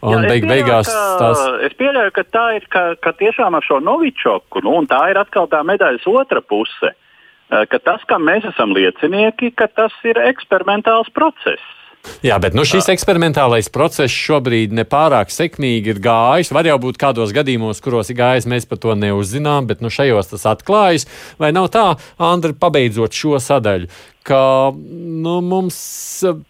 [0.05, 1.43] Un jā, beig, pieļauju, beigās tās.
[1.65, 5.21] Es pieļauju, ka tā ir ka, ka tiešām ar šo Novičoku, nu, un tā ir
[5.21, 6.93] atkal tā medaļas otra puse.
[7.47, 11.63] Eh, ka tas, kam mēs esam liecinieki, ka tas ir eksperimentāls process.
[12.27, 16.53] Jā, bet nu, šis eksperimentālais process šobrīd nepārāk sekmīgi ir gājis.
[16.55, 20.33] Var jau būt kādos gadījumos, kuros ir gājis, mēs par to neuzzinām, bet nu, šajos
[20.35, 21.07] tas atklājas.
[21.43, 21.87] Vai nav tā,
[22.23, 23.91] Andri, pabeidzot šo sadaļu,
[24.27, 24.43] ka
[24.75, 25.79] nu, mums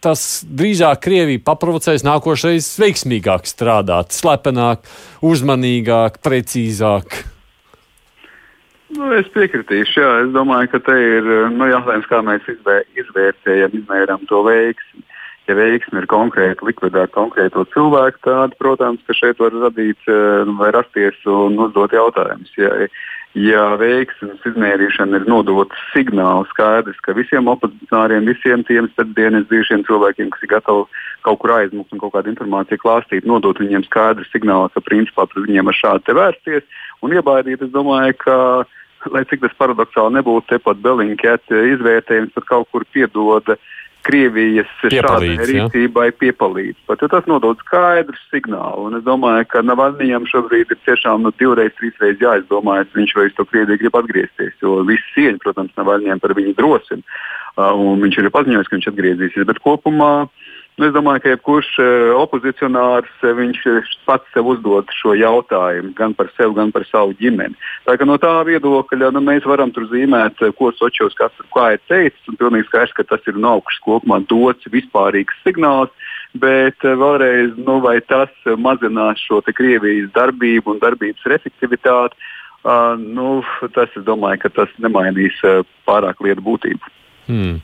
[0.05, 4.85] tas drīzāk Krievija paprovocēs nākošais veiksmīgāk strādāt, slepenāk,
[5.27, 7.25] uzmanīgāk, precīzāk?
[8.97, 10.11] Nu, es piekritīšu, jā.
[10.25, 15.03] Es domāju, ka te ir nu, jautājums, kā mēs izvērtējam, izmērām to veiksmi.
[15.47, 20.09] Ja veiksme ir konkrēti likvidēt konkrēto cilvēku, tad, protams, ka šeit var radīt
[20.59, 22.53] vai rasties un uzdot jautājumus.
[22.59, 22.73] Ja,
[23.39, 30.33] ja veiksmes izmērīšana ir nodota signāls skaidrs, ka visiem opozicionāriem, visiem tiem dienas bijušiem cilvēkiem,
[30.35, 30.87] kas ir gatavi
[31.27, 35.47] kaut kur aizmukt un kaut kādu informāciju klāstīt, nodot viņiem skaidru signālu, ka principā pret
[35.47, 38.39] viņiem ar šādu te vērsties un iebaidīt, es domāju, ka
[39.15, 43.75] lai cik tas paradoxāli nebūtu, tepat Belinkēta izvērtējums pat kaut kur piedod uh,
[44.07, 46.79] Krievijas šādai rīcībai piepalīdz.
[46.89, 48.87] Pat, tas nodod skaidru signālu.
[48.89, 53.37] Un es domāju, ka Navaļņiem šobrīd ir tiešām nu, divreiz, trīsreiz jāizdomājas, viņš vai uz
[53.39, 54.55] to Krieviju grib atgriezties.
[54.63, 57.03] Jo visi cieņi, protams, Navaļņiem par viņu drosmi.
[57.57, 59.49] Uh, un viņš ir paziņojis, ka viņš atgriezīsies.
[59.49, 61.85] Bet kopumā uh, Nu, es domāju, ka jebkurš e,
[62.21, 67.15] opozicionārs e, viņš e, pats sev uzdod šo jautājumu gan par sevi, gan par savu
[67.17, 67.57] ģimeni.
[67.87, 70.69] Tā no tā viedokļa nu, mēs varam tur zīmēt, ko
[71.57, 72.29] kā ir teicis.
[72.29, 76.13] Un pilnīgi skaidrs, ka tas ir no augšas kopumā dots vispārīgs signāls.
[76.37, 82.21] Bet vēlreiz, nu, vai tas mazinās šo Krievijas darbību un darbības efektivitāti,
[82.69, 83.41] uh, nu,
[83.73, 86.93] tas, es domāju, ka tas nemainīs uh, pārāk lietu būtību.
[87.27, 87.61] Hmm.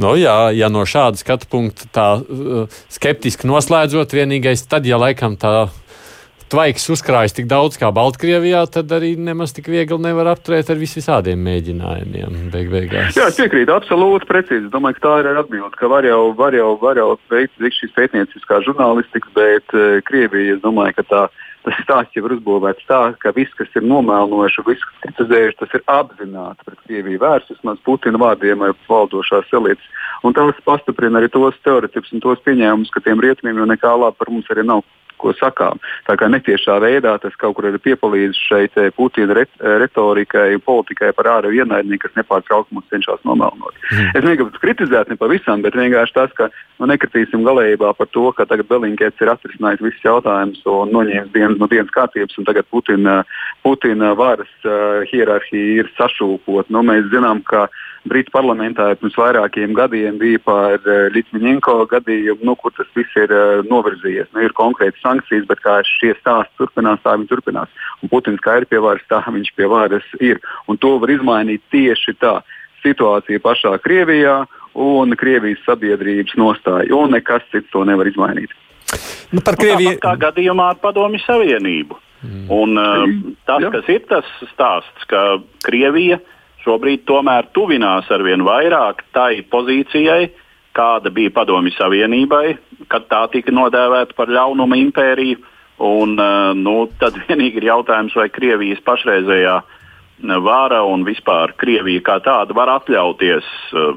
[0.00, 5.36] Nu, jā, ja no šāda skatu punkta tā uh, skeptiski noslēdzot, vienīgais tad, ja laikam
[5.40, 5.68] tā
[6.52, 10.92] tvaiks uzkrājas tik daudz kā Baltkrievijā, tad arī nemaz tik viegli nevar apturēt ar vis
[10.98, 12.50] visādiem mēģinājumiem.
[12.52, 13.16] Beig beigās.
[13.16, 14.68] Jā, es piekrītu, absolūti precīzi.
[14.72, 18.66] Domāju, ka tā ir atbilde, ka var jau, var jau, var jau veikt šīs pētnieciskās
[18.68, 23.00] žurnālistikas, bet uh, Krievija, es domāju, ka tā ir tas stāsts jau ir uzbūvēts tā,
[23.22, 27.82] ka viss, kas ir nomēlojuši, viss, kas kritizējuši, tas ir apzināti pret Krieviju vērsts, vismaz
[27.86, 29.86] Putina vārdiem vai valdošās elites.
[30.26, 34.16] Un tas pastiprina arī tos teorētikus un tos pieņēmumus, ka tiem rietumiem jau nekā laba
[34.18, 34.84] par mums arī nav
[35.22, 35.80] ko sakām.
[36.08, 41.12] Tā kā netiešā veidā tas kaut kur ir piepalīdzis šeit eh, Putina retorikai un politikai
[41.16, 43.78] par ārēju ienaidnieku, kas nepārtraukti mums cenšas nomelnot.
[43.92, 44.10] Mm.
[44.18, 48.46] Es negribu kritizēt ne pavisam, bet vienkārši tas, ka nu, nekritīsim galējībā par to, ka
[48.50, 53.20] tagad Belinkēts ir atrisinājis visus jautājumus un noņēmis dienas no dienas kārtības, un tagad Putina,
[53.62, 56.72] Putina varas uh, hierarhija ir sašūpot.
[56.74, 57.68] Nu, mēs zinām, ka
[58.08, 63.30] Britu parlamentā pirms vairākiem gadiem bija par uh, Litviņenko gadījumu, nu, kur tas viss ir
[63.30, 64.32] uh, novirzījies.
[64.34, 67.70] Nu, ir konkrēti sankcijas, bet kā šie stāsti turpinās, tā viņi turpinās.
[68.02, 70.42] Un Putins kā ir pie varas, tā viņš pie varas ir.
[70.66, 72.40] Un to var izmainīt tieši tā
[72.82, 74.40] situācija pašā Krievijā
[74.74, 76.90] un Krievijas sabiedrības nostāja.
[76.96, 78.50] Un nekas cits to nevar izmainīt.
[79.32, 79.96] Nu, par Krieviju.
[80.02, 81.98] Kā gadījumā ar Padomju Savienību.
[82.22, 82.44] Mm.
[82.54, 83.06] Un, uh,
[83.48, 83.70] tas, Jā.
[83.74, 86.20] kas ir tas stāsts, ka Krievija
[86.64, 90.30] šobrīd tomēr tuvinās ar vien vairāk tai pozīcijai,
[90.76, 92.56] kāda bija Padomju Savienībai,
[92.92, 95.42] kad tā tika nodēvēta par ļaunuma impēriju.
[95.82, 99.56] Un, uh, nu, tad vienīgi ir jautājums, vai Krievijas pašreizējā
[100.22, 103.96] vara un vispār Krievija kā tāda var atļauties uh,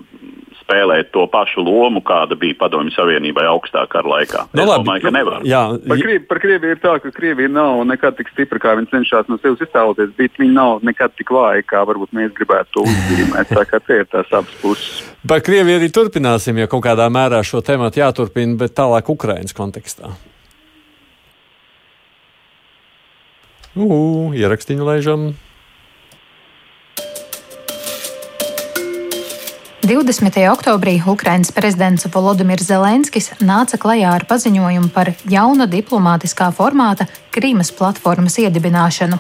[0.66, 4.48] spēlēt to pašu lomu, kāda bija Padomju Savienībai augstākā laikā.
[4.52, 5.46] No, nu, es labi, domāju, ka nevar.
[5.46, 8.92] Jā, par, Krievi, par Krieviju ir tā, ka Krievija nav nekad tik stipra, kā viņi
[8.92, 12.86] cenšas no sevis iztēloties, bet viņi nav nekad tik vāji, kā varbūt mēs gribētu to
[12.90, 13.54] uzzīmēt.
[13.54, 15.04] Tā kā tie ir tās abas puses.
[15.26, 20.16] Par Krieviju arī turpināsim, ja kaut kādā mērā šo tēmatu jāturpina, bet tālāk Ukrainas kontekstā.
[23.76, 25.34] Uh, ierakstiņu laižam.
[29.86, 30.50] 20.
[30.50, 38.40] oktobrī Ukrainas prezidents Volodimirs Zelenskis nāca klajā ar paziņojumu par jauna diplomātiskā formāta Krīmas platformas
[38.42, 39.20] iedibināšanu.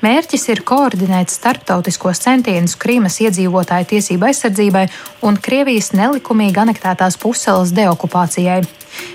[0.00, 4.86] Mērķis ir koordinēt starptautiskos centienus Krīmas iedzīvotāju tiesību aizsardzībai
[5.28, 8.62] un Krievijas nelikumīgi anektētās puseles deokupācijai.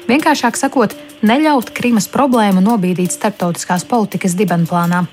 [0.06, 5.06] Vienkāršāk sakot, neļaut Krīmas problēmu nobīdīt starptautiskās politikas dibenplānā.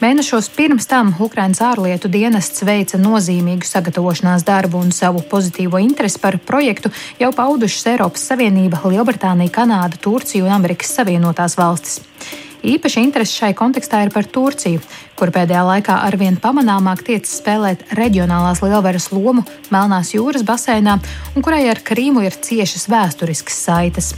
[0.00, 6.38] Mēnešos pirms tam Ukraiņas ārlietu dienests veica nozīmīgu sagatavošanās darbu un savu pozitīvo interesi par
[6.38, 12.00] projektu jau paudušas Eiropas Savienība, Lielbritānija, Kanāda, Turcija un Amerikas Savienotās valstis.
[12.60, 14.82] Īpaši interesi šai kontekstā ir par Turciju,
[15.16, 20.98] kur pēdējā laikā arvien pamanāmāk tiek spēlēt reģionālās lielvaras lomu Melnās jūras basēnā
[21.34, 24.12] un kurai ar Krīmu ir ciešas vēsturiskas saites.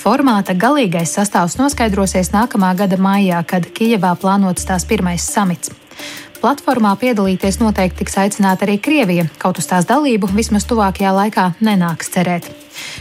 [0.00, 5.74] Formāta galīgais sastāvs noskaidrosies nākamā gada maijā, kad Kijevā plānots tās pirmais samits.
[6.40, 12.08] Platformā piedalīties noteikti tiks aicināta arī Krievija, kaut uz tās dalību vismaz tuvākajā laikā nenāks
[12.16, 12.48] cerēt.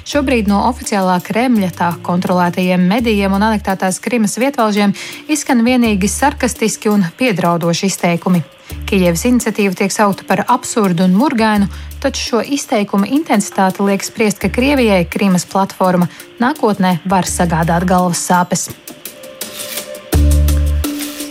[0.04, 4.92] Šobrīd no oficiālā Kremļa tā kontrolētajiem medijiem un anektētās Krimas vietvalžiem
[5.32, 8.44] izskan vienīgi sarkastiski un piedraudoši izteikumi.
[8.90, 11.70] Kijevas iniciatīva tiek saukta par absurdu un murgainu,
[12.02, 16.10] taču šo izteikumu intensitāte liek spriest, ka Krievijai Krīmas platforma
[16.42, 18.70] nākotnē var sagādāt galvas sāpes.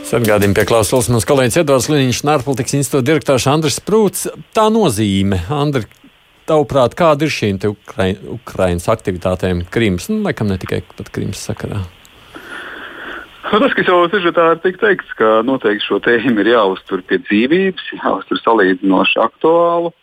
[0.08, 4.24] Atgādījumi pie klausulas mums kolēģis Edvards Liniņš, Nārpolitikas institūta direktors Andris Prūts.
[4.56, 5.84] Tā nozīme, Andri,
[6.48, 11.82] tavuprāt, kāda ir šīm Ukrai Ukrainas aktivitātēm Krimas, nu, laikam ne tikai pat Krimas sakarā?
[13.48, 17.86] Nu, tas, kas jau sižetā ir teikts, ka noteikti šo tēmu ir jāuztur pie dzīvības,
[17.96, 19.94] jāuztur salīdzinoši aktuālu.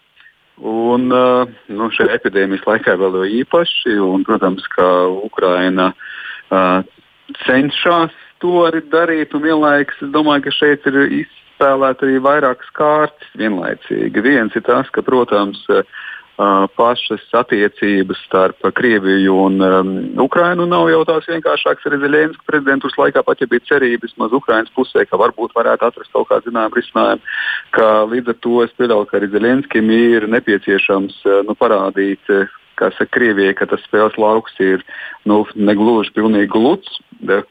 [0.66, 4.88] Un, uh, nu, šajā epidēmijas laikā vēl jo īpaši, un, protams, ka
[5.28, 6.82] Ukraina uh,
[7.44, 13.38] cenšas to arī darīt, un vienlaikus es domāju, ka šeit ir izspēlēta arī vairākas kārtas
[13.38, 14.26] vienlaicīgi.
[14.26, 15.86] Viens ir tas, ka, protams, uh,
[16.76, 23.24] pašas attiecības starp Krieviju un um, Ukrainu nav jau tās vienkāršākas arī Zelenska prezidentūras laikā,
[23.24, 27.24] pat ja bija cerības maz Ukrainas pusē, ka varbūt varētu atrast kaut kādu zināmu risinājumu,
[27.72, 32.36] ka līdz ar to es pieļauju, ka arī Zelenskim ir nepieciešams nu, parādīt
[32.76, 34.84] kā saka Krievijai, ka tas spēles lauks ir
[35.30, 37.00] nu, negluži pilnīgi gluds.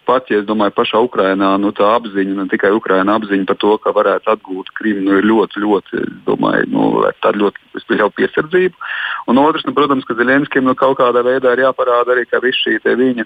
[0.04, 3.72] Pat, ja es domāju, pašā Ukrainā nu, tā apziņa, ne tikai Ukraina apziņa par to,
[3.80, 6.84] ka varētu atgūt Krimu, nu, ir ļoti, ļoti, domāju, nu,
[7.24, 8.92] tāda ļoti pieļauta piesardzība.
[9.32, 12.60] Un otrs, nu, protams, ka Zelenskijam nu, kaut kādā veidā ir jāparāda arī, ka viss
[12.60, 13.24] šī viņa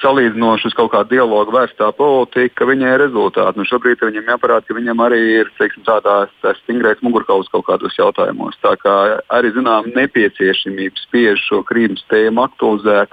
[0.00, 3.58] salīdzinoši uz kaut kādu dialogu vērstā politika, viņai ir rezultāti.
[3.58, 7.98] Nu, šobrīd viņam jāparāda, ka viņam arī ir teiksim, tādās tā stingrais mugurkauls kaut kādos
[7.98, 8.58] jautājumos.
[8.64, 8.94] Tā kā
[9.32, 13.12] arī zinām nepieciešamība spiež šo Krīmas tēmu aktualizēt,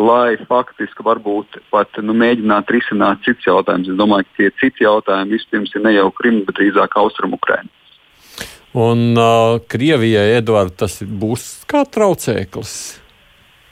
[0.00, 3.90] lai faktiski varbūt pat nu, mēģinātu risināt cits jautājums.
[3.90, 7.70] Es domāju, ka tie citi jautājumi vispirms ir ne jau Krīma, bet drīzāk Austrum Ukraina.
[8.78, 12.74] Un uh, Krievijai, Edvards, tas būs kā traucēklis.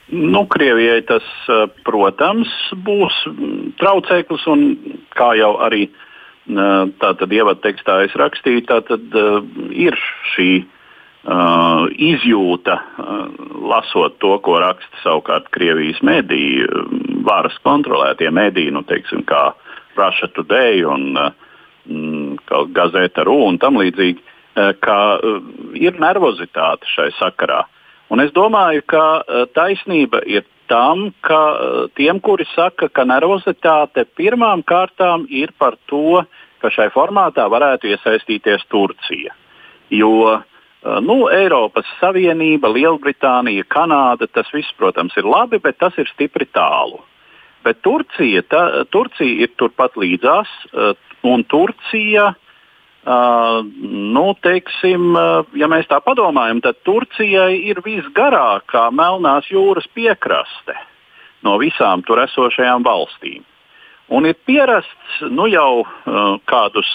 [0.09, 2.51] Nu, Krievijai tas, eh, protams,
[2.87, 3.15] būs
[3.81, 4.63] traucēklis, un
[5.19, 9.43] kā jau arī eh, tātad ievadu tekstā es rakstīju, tātad uh,
[9.75, 9.97] ir
[10.31, 13.27] šī uh, izjūta, uh,
[13.67, 16.69] lasot to, ko raksta savukārt Krievijas mediji,
[17.27, 19.57] varas kontrolētie mediji, nu, teiksim, kā
[19.99, 21.35] Russia Today un uh,
[22.79, 25.41] Gazeta RU un tam līdzīgi, uh, ka uh,
[25.75, 27.65] ir nervozitāte šai sakarā.
[28.13, 34.07] Un es domāju, ka eh, taisnība ir tam, ka eh, tiem, kuri saka, ka nervozitāte
[34.19, 36.23] pirmām kārtām ir par to,
[36.63, 39.35] ka šai formātā varētu iesaistīties Turcija.
[39.91, 40.39] Jo eh,
[41.03, 47.03] nu, Eiropas Savienība, Lielbritānija, Kanāda, tas viss, protams, ir labi, bet tas ir stipri tālu.
[47.67, 48.63] Bet Turcija, ta,
[48.95, 50.47] Turcija ir turpat līdzās,
[51.27, 52.43] un Turcija uh,
[53.07, 53.63] Uh,
[54.13, 60.75] nu, teiksim, uh, ja mēs tā padomājam, tad Turcijai ir visgarākā Melnās jūras piekraste
[61.47, 63.45] no visām tur esošajām valstīm.
[64.11, 66.91] Un ir pierasts nu, jau uh, kādus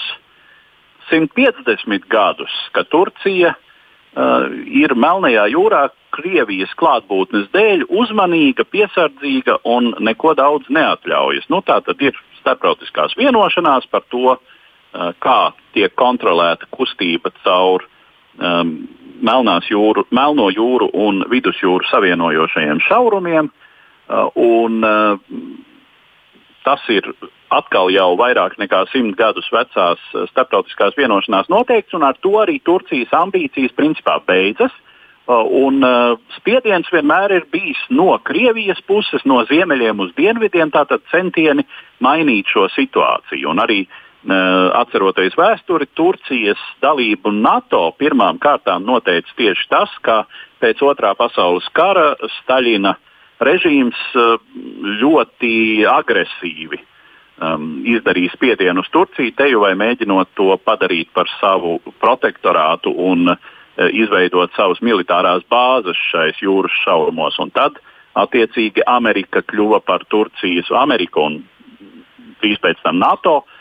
[1.07, 10.35] 150 gadus, ka Turcija uh, ir Melnajā jūrā Krievijas klātbūtnes dēļ uzmanīga, piesardzīga un neko
[10.35, 11.47] daudz neatļaujas.
[11.47, 14.57] Nu, tā tad ir starptautiskās vienošanās par to, uh,
[14.91, 15.39] kā
[15.75, 17.85] tiek kontrolēta kustība caur
[18.37, 18.73] um,
[19.21, 23.51] jūru, Melno jūru un Vidusjūru savienojošajiem šaurumiem.
[24.11, 25.19] Uh, un, uh,
[26.65, 27.07] tas ir
[27.51, 29.99] atkal jau vairāk nekā simt gadus vecās
[30.31, 34.71] starptautiskās vienošanās noteikts, un ar to arī Turcijas ambīcijas principā beidzas.
[35.31, 35.83] Un,
[36.35, 41.63] spiediens vienmēr ir bijis no Krievijas puses, no ziemeļiem uz dienvidiem, tātad centieni
[42.03, 43.51] mainīt šo situāciju.
[43.53, 50.25] Un arī uh, atceroties vēsturi, Turcijas dalību NATO pirmām kārtām noteica tieši tas, ka
[50.61, 52.95] pēc otrā pasaules kara Staļina
[53.41, 53.97] režīms
[55.01, 56.77] ļoti agresīvi
[57.41, 63.33] um, izdarīja spiedienu uz Turciju, te jau vai mēģinot to padarīt par savu protektorātu un
[63.33, 63.39] uh,
[63.89, 67.39] izveidot savas militārās bāzes šais jūras šaurumos.
[67.41, 67.81] Un tad,
[68.13, 71.41] attiecīgi, Amerika kļuva par Turcijas, Ameriku un
[72.37, 73.57] drīz pēc tam NATO uh,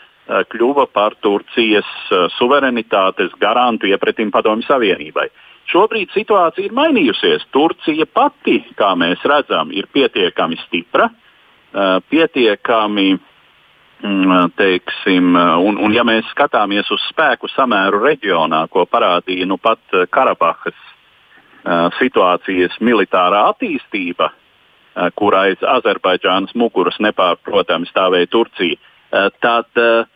[0.51, 5.27] kļuva par Turcijas eh, suverenitātes garantu iepretim Padomju Savienībai.
[5.71, 7.47] Šobrīd situācija ir mainījusies.
[7.53, 13.09] Turcija pati, kā mēs redzam, ir pietiekami stipra, eh, pietiekami,
[14.03, 15.35] mm, teiksim,
[15.67, 19.79] un, un ja mēs skatāmies uz spēku samēru reģionā, ko parādīja nu pat
[20.09, 20.87] Karabahas
[21.99, 24.31] situācijas militārā attīstība,
[25.13, 28.79] kur aiz Azerbaidžānas muguras nepārprotami stāvēja Turcija,
[29.45, 30.09] tad mm,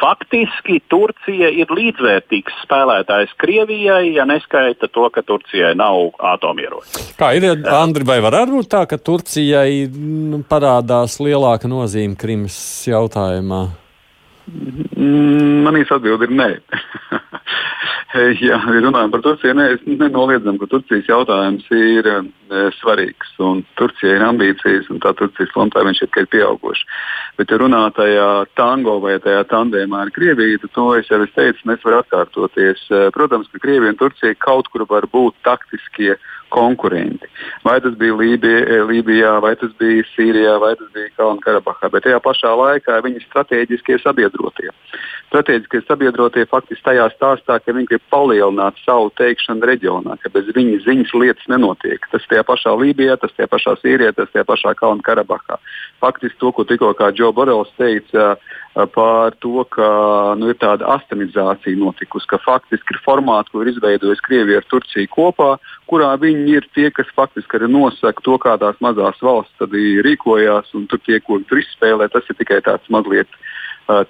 [0.00, 7.04] faktiski Turcija ir līdzvērtīgs spēlētājs Krievijai, ja neskaita to, ka Turcijai nav atomieroči.
[7.18, 12.56] Kā ir, Andri, vai varētu būt tā, ka Turcijai nu, parādās lielāka nozīme Krimas
[12.88, 13.64] jautājumā?
[14.50, 16.50] Mm, Manīs atbildi ir nē.
[18.42, 22.16] Ja runājam par Turciju, ne, nenoliedzam, ka Turcijas jautājums ir e,
[22.80, 23.36] svarīgs.
[23.78, 26.88] Turcija ir ambīcijas, un tā Turcijas lomā viņš ir pieauguši.
[27.38, 28.26] Bet, ja runā tajā
[28.58, 32.82] tango vai tajā tandēmā ar Krieviju, tad to es jau es teicu, nevar atkārtoties.
[32.90, 36.18] E, protams, ka Krievija un Turcija kaut kur var būt taktiskie
[36.50, 37.28] konkurenti.
[37.64, 42.20] Vai tas bija Lībijā, Lībijā, vai tas bija Sīrijā, vai tas bija Kalnu-Karabahā, bet tajā
[42.24, 44.70] pašā laikā viņi ir strateģiskie sabiedrotie.
[45.30, 50.86] Strateģiskie sabiedrotie faktiski tajā stāstā, ka viņi grib palielināt savu teikšanu reģionā, ka bez viņas
[50.88, 52.06] ziņas lietas nenotiek.
[52.12, 55.60] Tas tajā pašā Lībijā, tas tajā pašā Sīrijā, tas tajā pašā Kalnu-Karabahā.
[56.02, 58.34] Faktiski to, ko tikko Džo Borels teica,
[58.74, 59.86] par to, ka
[60.38, 65.10] nu, ir tāda astanizācija notikusi, ka faktiski ir formāts, ko ir izveidojusi Krievija ar Turciju
[65.10, 65.50] kopā,
[65.90, 69.74] kurā viņi ir tie, kas faktiski arī nosaka to, kādās mazās valsts
[70.06, 73.40] rīkojās, un tur tie, ko tur izspēlē, tas ir tikai tāds mazliet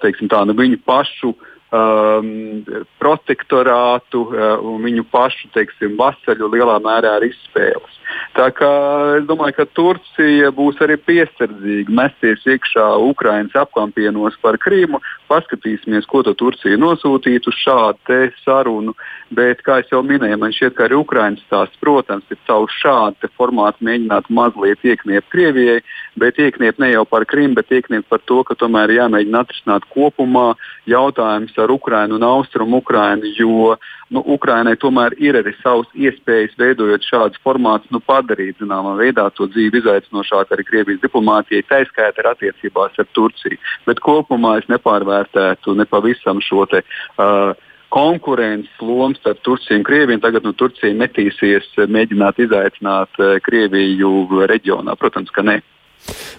[0.01, 1.33] teiksim, tā, nu, viņu pašu
[1.71, 2.63] um,
[3.01, 7.97] protektorātu uh, un viņu pašu teiksim, vasaļu lielā mērā ar izspēles.
[8.35, 8.71] Tā kā
[9.19, 14.99] es domāju, ka Turcija būs arī piesardzīga mesties iekšā Ukraiņas apkampienos par Krīmu.
[15.31, 18.95] Paskatīsimies, ko Turcija nosūtītu šādu sarunu.
[19.31, 23.85] Bet, kā jau minēju, man šķiet, ka arī Ukraiņas stāsts, protams, ir caur šādu formātu
[23.87, 25.77] mēģināt mazliet iekniept Krievijai,
[26.19, 30.49] bet iekniept ne jau par Krimu, bet iekniept par to, ka tomēr jāmēģina atrisināt kopumā
[30.91, 33.77] jautājums ar Ukrainu un Austrumu Ukrainu, jo
[34.11, 37.87] nu, Ukrainai tomēr ir arī savas iespējas veidojot šādus formātus.
[37.95, 43.11] Nu, padarīt zināmā veidā to dzīvi izaicinošāku arī Krievijas diplomātijai, tā skaitā ar attiecībās ar
[43.15, 43.63] Turciju.
[43.87, 46.83] Bet kopumā es nepārvērtētu nepavisam šo te.
[47.15, 47.55] Uh,
[47.91, 50.21] konkurences lomas starp Turciju un Krieviju.
[50.23, 54.95] Tagad nu, Turcija metīsies mēģināt izaicināt uh, Krieviju reģionā.
[54.99, 55.59] Protams, ka ne.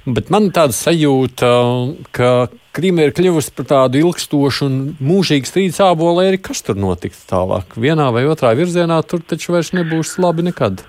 [0.02, 1.48] Bet man ir tāda sajūta,
[2.16, 2.30] ka
[2.74, 7.76] Krīma ir kļuvusi par tādu ilgstošu un mūžīgu strīdu sābolu, arī kas tur notiks tālāk.
[7.76, 10.82] Vienā vai otrā virzienā tur taču vairs nebūs labi nekad.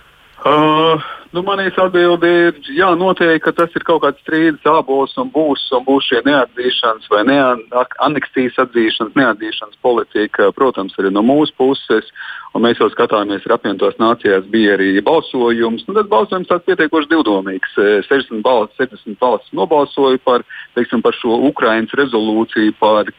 [0.47, 1.03] Uh,
[1.33, 5.65] nu, manīs atbildi ir, jā, noteikti, ka tas ir kaut kāds strīdus abos un būs,
[5.75, 12.11] un būs šie neatzīšanas vai neaneksijas atzīšanas, neatzīšanas politika, protams, arī no mūsu puses.
[12.53, 15.87] Un mēs jau skatāmies, ar apvienotās nācijās bija arī balsojums.
[15.87, 17.73] Nu, tas balsojums tāds pietiekoši divdomīgs.
[18.05, 20.45] 60 balss, 70 balss nobalsoja par,
[20.77, 23.09] teiksim, par šo Ukraiņas rezolūciju par,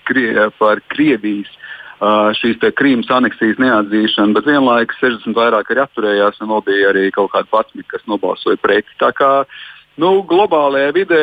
[0.61, 1.51] par Krievijas
[2.01, 7.33] šīs Krīmas aneksijas neatzīšanu, bet vienlaikus 60 vairāk arī atturējās, un vēl bija arī kaut
[7.33, 8.87] kādi 11, kas nobalsoja pret.
[8.99, 9.45] Tā kā
[9.95, 11.19] Nu, globālajā vidē,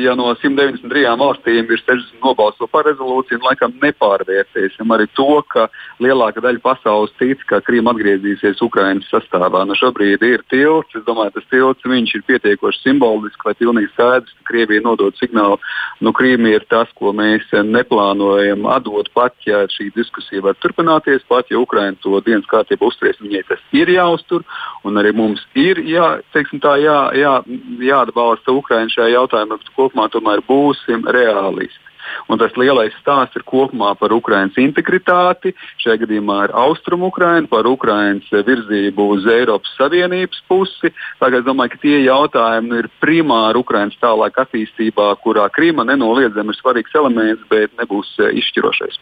[0.00, 5.66] ja no 193 valstīm ir 60 nobalso par rezolūciju, laikam nepārvērtēsim arī to, ka
[6.00, 9.66] lielākā daļa pasaules tic, ka Krīma atgriezīsies Ukraiņas sastāvā.
[9.68, 14.48] Nu, šobrīd ir tilts, es domāju, tas tilts ir pietiekoši simbolisks, lai pilnīgi skaidrs, ka
[14.48, 15.60] Krievija nodod signālu,
[16.00, 21.52] nu, Krīma ir tas, ko mēs neplānojam atdot pat, ja šī diskusija var turpināties, pat
[21.52, 24.40] ja Ukraiņa to dienas kārtību uzturēs, viņai tas ir jāuztur,
[24.88, 27.36] un arī mums ir jā, teiksim, tā, jā, jā,
[27.84, 31.82] jā jāatbalsta Ukraiņa šajā jautājumā, bet kopumā tomēr būsim realisti.
[32.30, 37.66] Un tas lielais stāsts ir kopumā par Ukraiņas integritāti, šajā gadījumā ar Austrumu Ukraiņu, par
[37.66, 40.92] Ukraiņas virzību uz Eiropas Savienības pusi.
[41.18, 46.60] Tagad es domāju, ka tie jautājumi ir primāri Ukraiņas tālāk attīstībā, kurā Krīma nenoliedzami ir
[46.60, 49.00] svarīgs elements, bet nebūs eh, izšķirošais.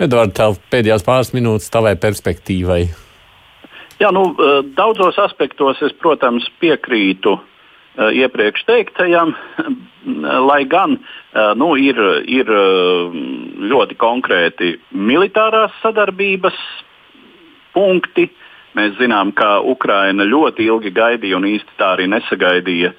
[0.00, 2.82] Edvards, tev pēdējās pāris minūtes tavai perspektīvai.
[4.00, 7.40] Jā, nu, eh, daudzos aspektos es, protams, piekrītu
[8.08, 9.34] iepriekš teiktajam,
[10.48, 13.18] lai gan eh, nu, ir, ir eh,
[13.70, 16.56] ļoti konkrēti militārās sadarbības
[17.74, 18.30] punkti.
[18.78, 22.92] Mēs zinām, ka Ukraina ļoti ilgi gaidīja un īsti tā arī nesagaidīja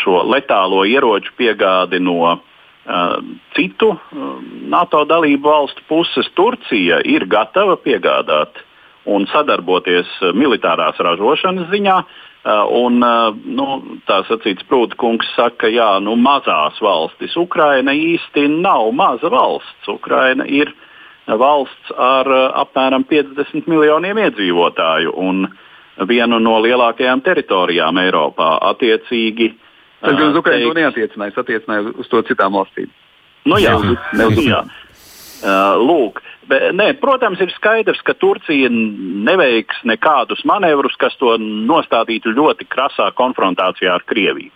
[0.00, 2.40] šo letālo ieroču piegādi no uh,
[3.54, 4.22] citu uh,
[4.72, 6.26] NATO dalību valstu puses.
[6.34, 8.56] Turcija ir gatava piegādāt
[9.04, 11.98] un sadarboties militārās ražošanas ziņā.
[12.00, 17.36] Uh, un, uh, nu, tā sacīts, Prūtkungs saka, jā, nu, mazās valstis.
[17.36, 19.88] Ukraina īsti nav maza valsts.
[19.90, 20.70] Ukraina ir
[21.26, 25.46] valsts ar uh, apmēram 50 miljoniem iedzīvotāju un
[26.06, 28.56] vienu no lielākajām teritorijām Eiropā.
[28.70, 29.54] Attiecīgi,
[30.00, 32.90] Tas gan uz Ukrainu teiks, neatiecināja, attiecināja uz to citām valstīm.
[33.48, 33.74] Nu, jā,
[34.44, 34.60] jā.
[35.36, 42.34] Uh, lūk, bet, ne, protams, ir skaidrs, ka Turcija neveiks nekādus manevrus, kas to nostādītu
[42.36, 44.52] ļoti krasā konfrontācijā ar Krieviju.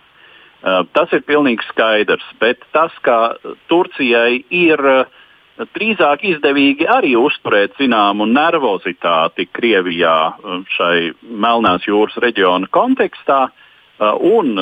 [0.61, 3.35] Uh, tas ir pilnīgi skaidrs, bet tas, ka
[3.71, 5.21] Turcijai ir uh,
[5.75, 10.15] drīzāk izdevīgi arī uzturēt zināmu nervozitāti Krievijā
[10.75, 13.43] šai Melnās jūras reģiona kontekstā
[14.01, 14.55] un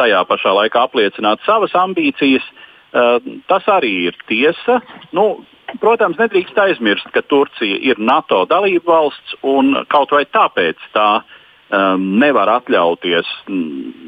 [0.00, 2.44] tajā pašā laikā apliecināt savas ambīcijas,
[2.90, 4.80] Tas arī ir tiesa.
[5.14, 5.44] Nu,
[5.82, 12.08] protams, nedrīkst aizmirst, ka Turcija ir NATO dalība valsts un kaut vai tāpēc tā um,
[12.18, 13.30] nevar atļauties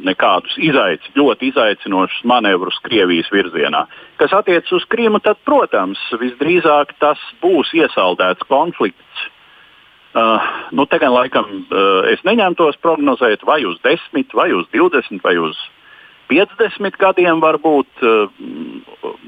[0.08, 3.84] nekādus izaic, ļoti izaicinošus manevrus Krievijas virzienā.
[4.18, 9.28] Kas attiecas uz Krīmu, tad, protams, visdrīzāk tas būs iesaldēts konflikts
[10.12, 10.42] Uh,
[10.76, 15.38] nu, te gan laikam uh, es neņemtos prognozēt vai uz 10, vai uz 20, vai
[15.40, 15.56] uz
[16.32, 17.42] 50 gadiem.
[17.44, 18.30] Varbūt uh,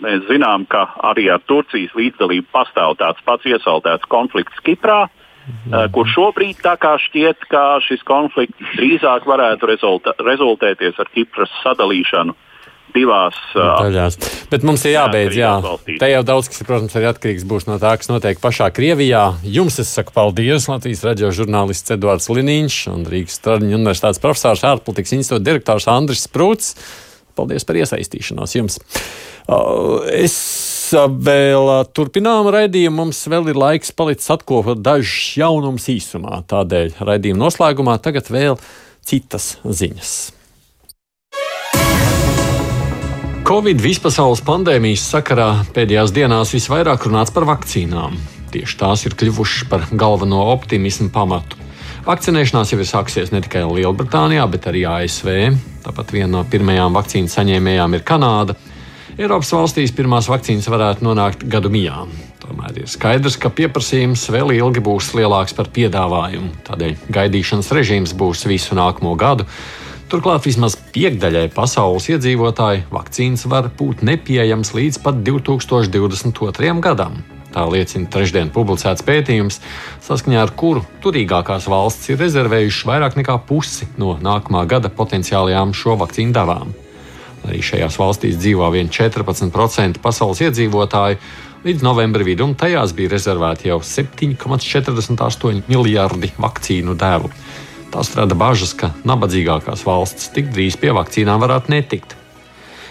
[0.05, 5.05] mēs zinām, ka arī ar Turcijas līdzdalību pastāv tāds pats iesaldēts konflikts Kiprā.
[5.45, 9.69] Uh, kur šobrīd tā kā šķiet, ka šis konflikts drīzāk varētu
[10.25, 12.33] rezultēties ar Kipras sadalīšanu
[12.95, 14.19] divās daļās.
[14.53, 15.53] Bet mums ir jābeidz, jā.
[16.01, 19.25] Te jau daudz kas, protams, arī atkarīgs būs no tā, kas notiek pašā Krievijā.
[19.43, 25.17] Jums es saku paldies, Latvijas radio žurnālists Eduards Liniņš un Rīgas Stradiņu universitātes profesors ārpolitikas
[25.19, 26.77] institūta direktors Andris Sprūts.
[27.35, 28.79] Paldies par iesaistīšanos jums.
[30.15, 30.37] Es
[30.95, 33.01] vēl turpinām raidījumu.
[33.03, 36.45] Mums vēl ir laiks palicis atkopot dažus jaunumus īsumā.
[36.47, 38.61] Tādēļ raidījuma noslēgumā tagad vēl
[39.05, 40.15] citas ziņas.
[43.55, 45.45] Covid vispasaules pandēmijas sakarā
[45.77, 48.17] pēdējās dienās visvairāk runāts par vakcīnām.
[48.51, 51.55] Tieši tās ir kļuvušas par galveno optimismu pamatu.
[52.03, 55.31] Vakcinēšanās jau ir sāksies ne tikai Lielbritānijā, bet arī ASV.
[55.85, 58.59] Tāpat viena no pirmajām vakcīnu saņēmējām ir Kanāda.
[59.15, 62.03] Eiropas valstīs pirmās vakcīnas varētu nonākt gadu mijā.
[62.43, 66.51] Tomēr ir skaidrs, ka pieprasījums vēl ilgi būs lielāks par piedāvājumu.
[66.67, 69.47] Tādēļ gaidīšanas režīms būs visu nākamo gadu.
[70.13, 76.75] Turklāt vismaz piekdaļai pasaules iedzīvotāju vakcīnas var būt nepieejamas līdz pat 2022.
[76.85, 77.17] gadam.
[77.55, 79.61] Tā liecina trešdien publicēts pētījums,
[80.05, 85.97] saskaņā ar kuru turīgākās valstis ir rezervējušas vairāk nekā pusi no nākamā gada potenciālajām šo
[86.03, 86.75] vakcīnu devām.
[87.49, 91.21] Arī šajās valstīs dzīvo vien 14% pasaules iedzīvotāju,
[91.65, 97.33] līdz novembra vidum tajās bija rezervēti jau 7,48 miljardi vakcīnu devu.
[97.95, 102.17] Tas rada bažas, ka nabadzīgākās valstis tik drīz pie vakcīnām varētu netikt.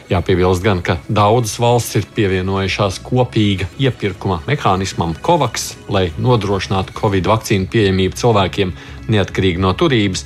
[0.07, 7.67] Jāpiebilst gan, ka daudzas valstis ir pievienojušās kopīga iepirkuma mehānismam COVAX, lai nodrošinātu Covid vakcīnu
[7.73, 8.71] pieejamību cilvēkiem
[9.11, 10.23] neatkarīgi no turības.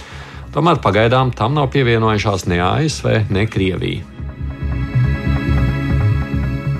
[0.53, 4.16] Tomēr pagaidām tam nav pievienojušās ne ASV, ne Krievija.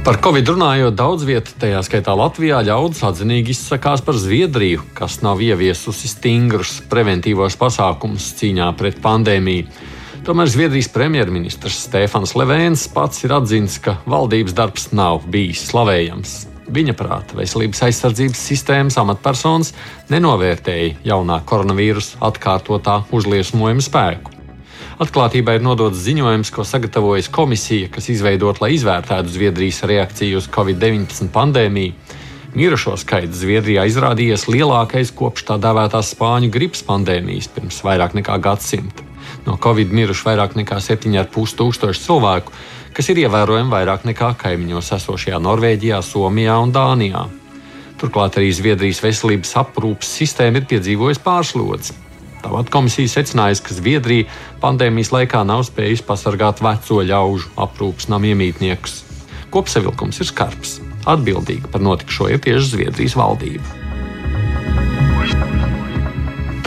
[0.07, 5.41] Par Covid runājot, daudz vietā, tajā skaitā Latvijā, ļaudis atzinīgi izsakās par Zviedriju, kas nav
[5.43, 9.65] ieviesusi stingrus preventīvos pasākumus cīņā pret pandēmiju.
[10.23, 16.37] Tomēr Zviedrijas premjerministrs Stefans Levēns pats ir atzīmis, ka valdības darbs nav bijis slavējams.
[16.71, 19.75] Viņa prāta veselības aizsardzības sistēmas amatpersonas
[20.07, 24.36] nenovērtēja jaunā koronavīrusa atkārtotā uzliesmojuma spēku.
[24.97, 31.29] Atklātībai ir nodots ziņojums, ko sagatavojas komisija, kas izveidota, lai izvērtētu Zviedrijas reakciju uz Covid-19
[31.35, 31.93] pandēmiju.
[32.57, 39.05] Mirušo skaits Zviedrijā izrādījies lielākais kopš tā dēvētās spāņu gripas pandēmijas pirms vairāk nekā gadsimta.
[39.45, 42.57] No Covid miruši vairāk nekā 7,5 tūkstoši cilvēku,
[42.97, 47.27] kas ir ievērojami vairāk nekā kaimiņos esošajā Norvēģijā, Somijā un Dānijā.
[48.01, 51.99] Turklāt arī Zviedrijas veselības aprūpes sistēma ir piedzīvojusi pārslodzi.
[52.43, 54.27] Tāpat komisija secinājusi, ka Zviedrija
[54.61, 59.01] pandēmijas laikā nav spējusi pasargāt veco ļaužu aprūpas namu iemītniekus.
[59.53, 60.77] Kopsavilkums ir skarbs.
[61.07, 63.65] Atbildīga par notikušo ir tieši Zviedrijas valdība.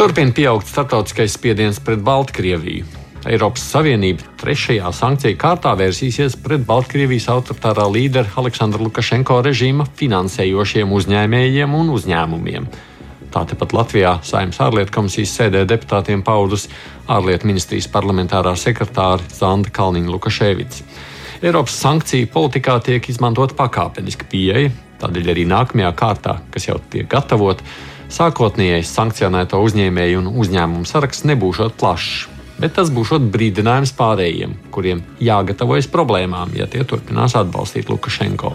[0.00, 2.86] Turpina pieaugt starptautiskais spiediens pret Baltkrieviju.
[3.28, 11.76] Eiropas Savienība trešajā sankciju kārtā vērsīsies pret Baltkrievijas autoritārā līdera Aleksandra Lukašenko režīma finansējošiem uzņēmējiem
[11.76, 12.70] un uzņēmumiem.
[13.30, 16.66] Tā tepat Latvijā Saimnes ārlietu komisijas sēdē deputātiem paudus
[17.06, 20.82] ārlietu ministrijas parlamentārā sekretāra Zanda Kalniņa Lukaševics.
[21.40, 27.62] Eiropas sankciju politikā tiek izmantota pakāpeniska pieeja, tādēļ arī nākamajā kārtā, kas jau tiek gatavota,
[28.10, 32.26] sākotnējais sankcionēto uzņēmēju un uzņēmumu saraksts nebūs plašs.
[32.60, 38.52] Bet tas būs brīdinājums pārējiem, kuriem jāgatavojas problēmām, ja tie turpinās atbalstīt Lukašenko.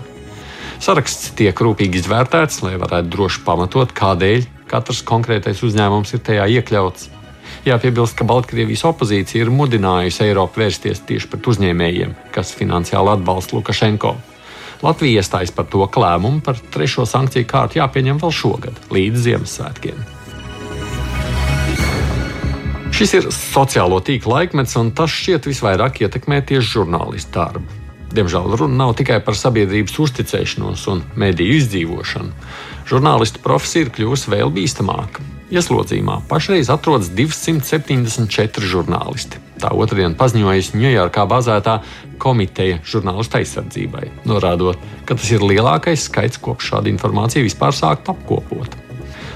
[0.83, 4.45] Saraksts tiek rūpīgi izvērtēts, lai varētu droši pamatot, kādēļ
[4.75, 7.11] katrs konkrētais uzņēmums ir tajā iekļauts.
[7.65, 14.15] Jāpiebilst, ka Baltkrievijas opozīcija ir mudinājusi Eiropu vērsties tieši pret uzņēmējiem, kas finansiāli atbalsta Lukašenko.
[14.83, 20.03] Latvija iestājas par to, ka lēmumu par trešo sankciju kārtu jāpieņem vēl šogad, līdz Ziemassvētkiem.
[22.95, 27.81] Šis ir sociālo tīklu laikmets, un tas šķiet visvairāk ietekmē tieši žurnālistu darbu.
[28.15, 32.31] Diemžēl runa nav tikai par sabiedrības uzticēšanos un mediju izdzīvošanu.
[32.85, 35.23] Žurnālistu profesija ir kļuvusi vēl bīstamāka.
[35.49, 39.41] Ieslodzījumā pašreiz atrodas 274 žurnālisti.
[39.61, 41.79] tā otrdien paziņojusi Ņujorkā bāzētā
[42.21, 48.75] komiteja žurnālistu aizsardzībai, norādot, ka tas ir lielākais skaits, kopš šāda informācija vispār sākt apkopot.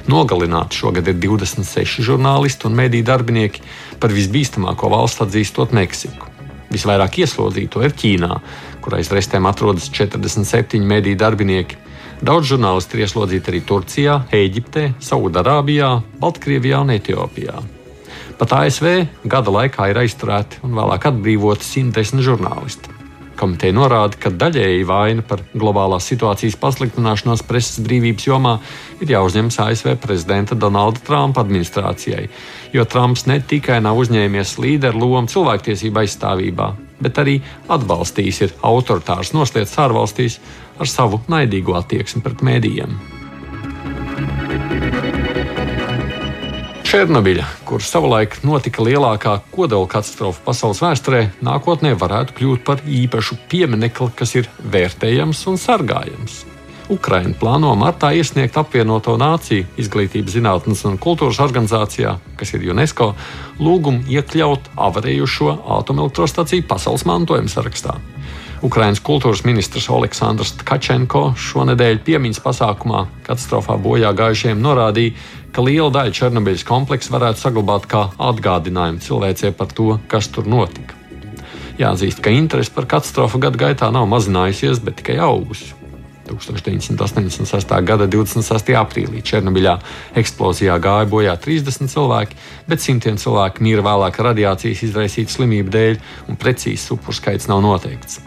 [0.09, 3.61] Nogalināti šogad ir 26 žurnālisti un mediju darbinieki,
[3.99, 6.29] par visbīstamāko valsts atzīstot Meksiku.
[6.69, 8.39] Visvairāk ieslodzīto ir Ķīnā,
[8.83, 11.77] kur aiz restēm atrodas 47 mediju darbinieki.
[12.19, 17.61] Daudz žurnālisti ir ieslodzīti arī Turcijā, Eģiptē, Saudārābijā, Baltkrievijā un Etiopijā.
[18.39, 18.89] Pat ASV
[19.23, 22.91] gada laikā ir aizturēti un vēlāk atbrīvoti 110 žurnālisti.
[23.39, 28.57] Komiteja norāda, ka daļēji vaina par globālās situācijas pasliktināšanos preses brīvības jomā
[28.99, 32.27] ir jāuzņemas ASV prezidenta Donalda Trumpa administrācijai,
[32.75, 37.39] jo Trumps ne tikai nav uzņēmies līderu lomu cilvēktiesību aizstāvībā, bet arī
[37.71, 40.39] atbalstījis ir autoritārs noslēdz ārvalstīs
[40.79, 42.99] ar savu naidīgo attieksmi pret mēdījiem.
[46.89, 54.09] Černobiļa, kur savulaik notika lielākā kodola katastrofa pasaules vēsturē, nākotnē varētu kļūt par īpašu pieminekli,
[54.17, 56.48] kas ir vērtējams un sargājams.
[56.89, 63.11] Ukraina plāno martā iesniegt apvienoto nāciju izglītības, zinātnes un kultūras organizācijā, kas ir UNESCO,
[63.61, 67.93] lūgumu iekļaut avarējušo atomelektrostaciju pasaules mantojuma sarakstā.
[68.65, 75.13] Ukrainas kultūras ministrs Aleksandrs Tkačenko šonadēļ piemiņas pasākumā katastrofā bojā gājušiem norādīja,
[75.55, 80.97] ka liela daļa Černobiļas kompleksa varētu saglabāt kā atgādinājumu cilvēcei par to, kas tur notika.
[81.79, 85.78] Jāatzīst, ka interese par katastrofu gadu gaitā nav mazinājusies, bet tikai augusi.
[86.29, 87.75] 1986.
[87.85, 88.73] gada 26.
[88.79, 89.75] aprīlī Černobiļā
[90.21, 92.37] eksplozijā gāja bojā 30 cilvēki,
[92.69, 98.21] bet simtiem cilvēku mīra vēlāk radiācijas izraisītu slimību dēļ, un precīzs upuru skaits nav noteikts.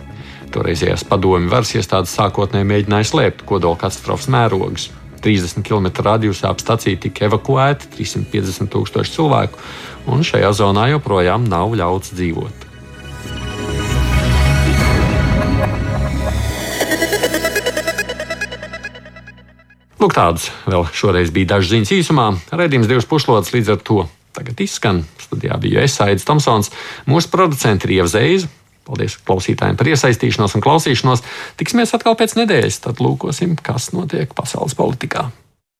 [0.52, 4.90] Toreizējās padomju varas iestādes sākotnēji mēģināja slēpt kodola katastrofas mērogus.
[5.22, 9.62] 30 km radiusā ap staciju tika evakuēti 350 tūkstoši cilvēku,
[10.10, 12.61] un šajā zonā joprojām nav ļauts dzīvot.
[20.02, 22.24] Lūk, tādas vēl šoreiz bija dažas ziņas īsumā.
[22.58, 24.00] Redījums divas pušlodes līdz ar to
[24.34, 25.04] tagad izskan.
[25.22, 26.72] Studijā bija es, Aits Tomsons,
[27.06, 28.50] mūsu producents ir Ieva Zēza.
[28.82, 31.22] Paldies klausītājiem par iesaistīšanos un klausīšanos.
[31.60, 35.28] Tiksimies atkal pēc nedēļas, tad lūkosim, kas notiek pasaules politikā.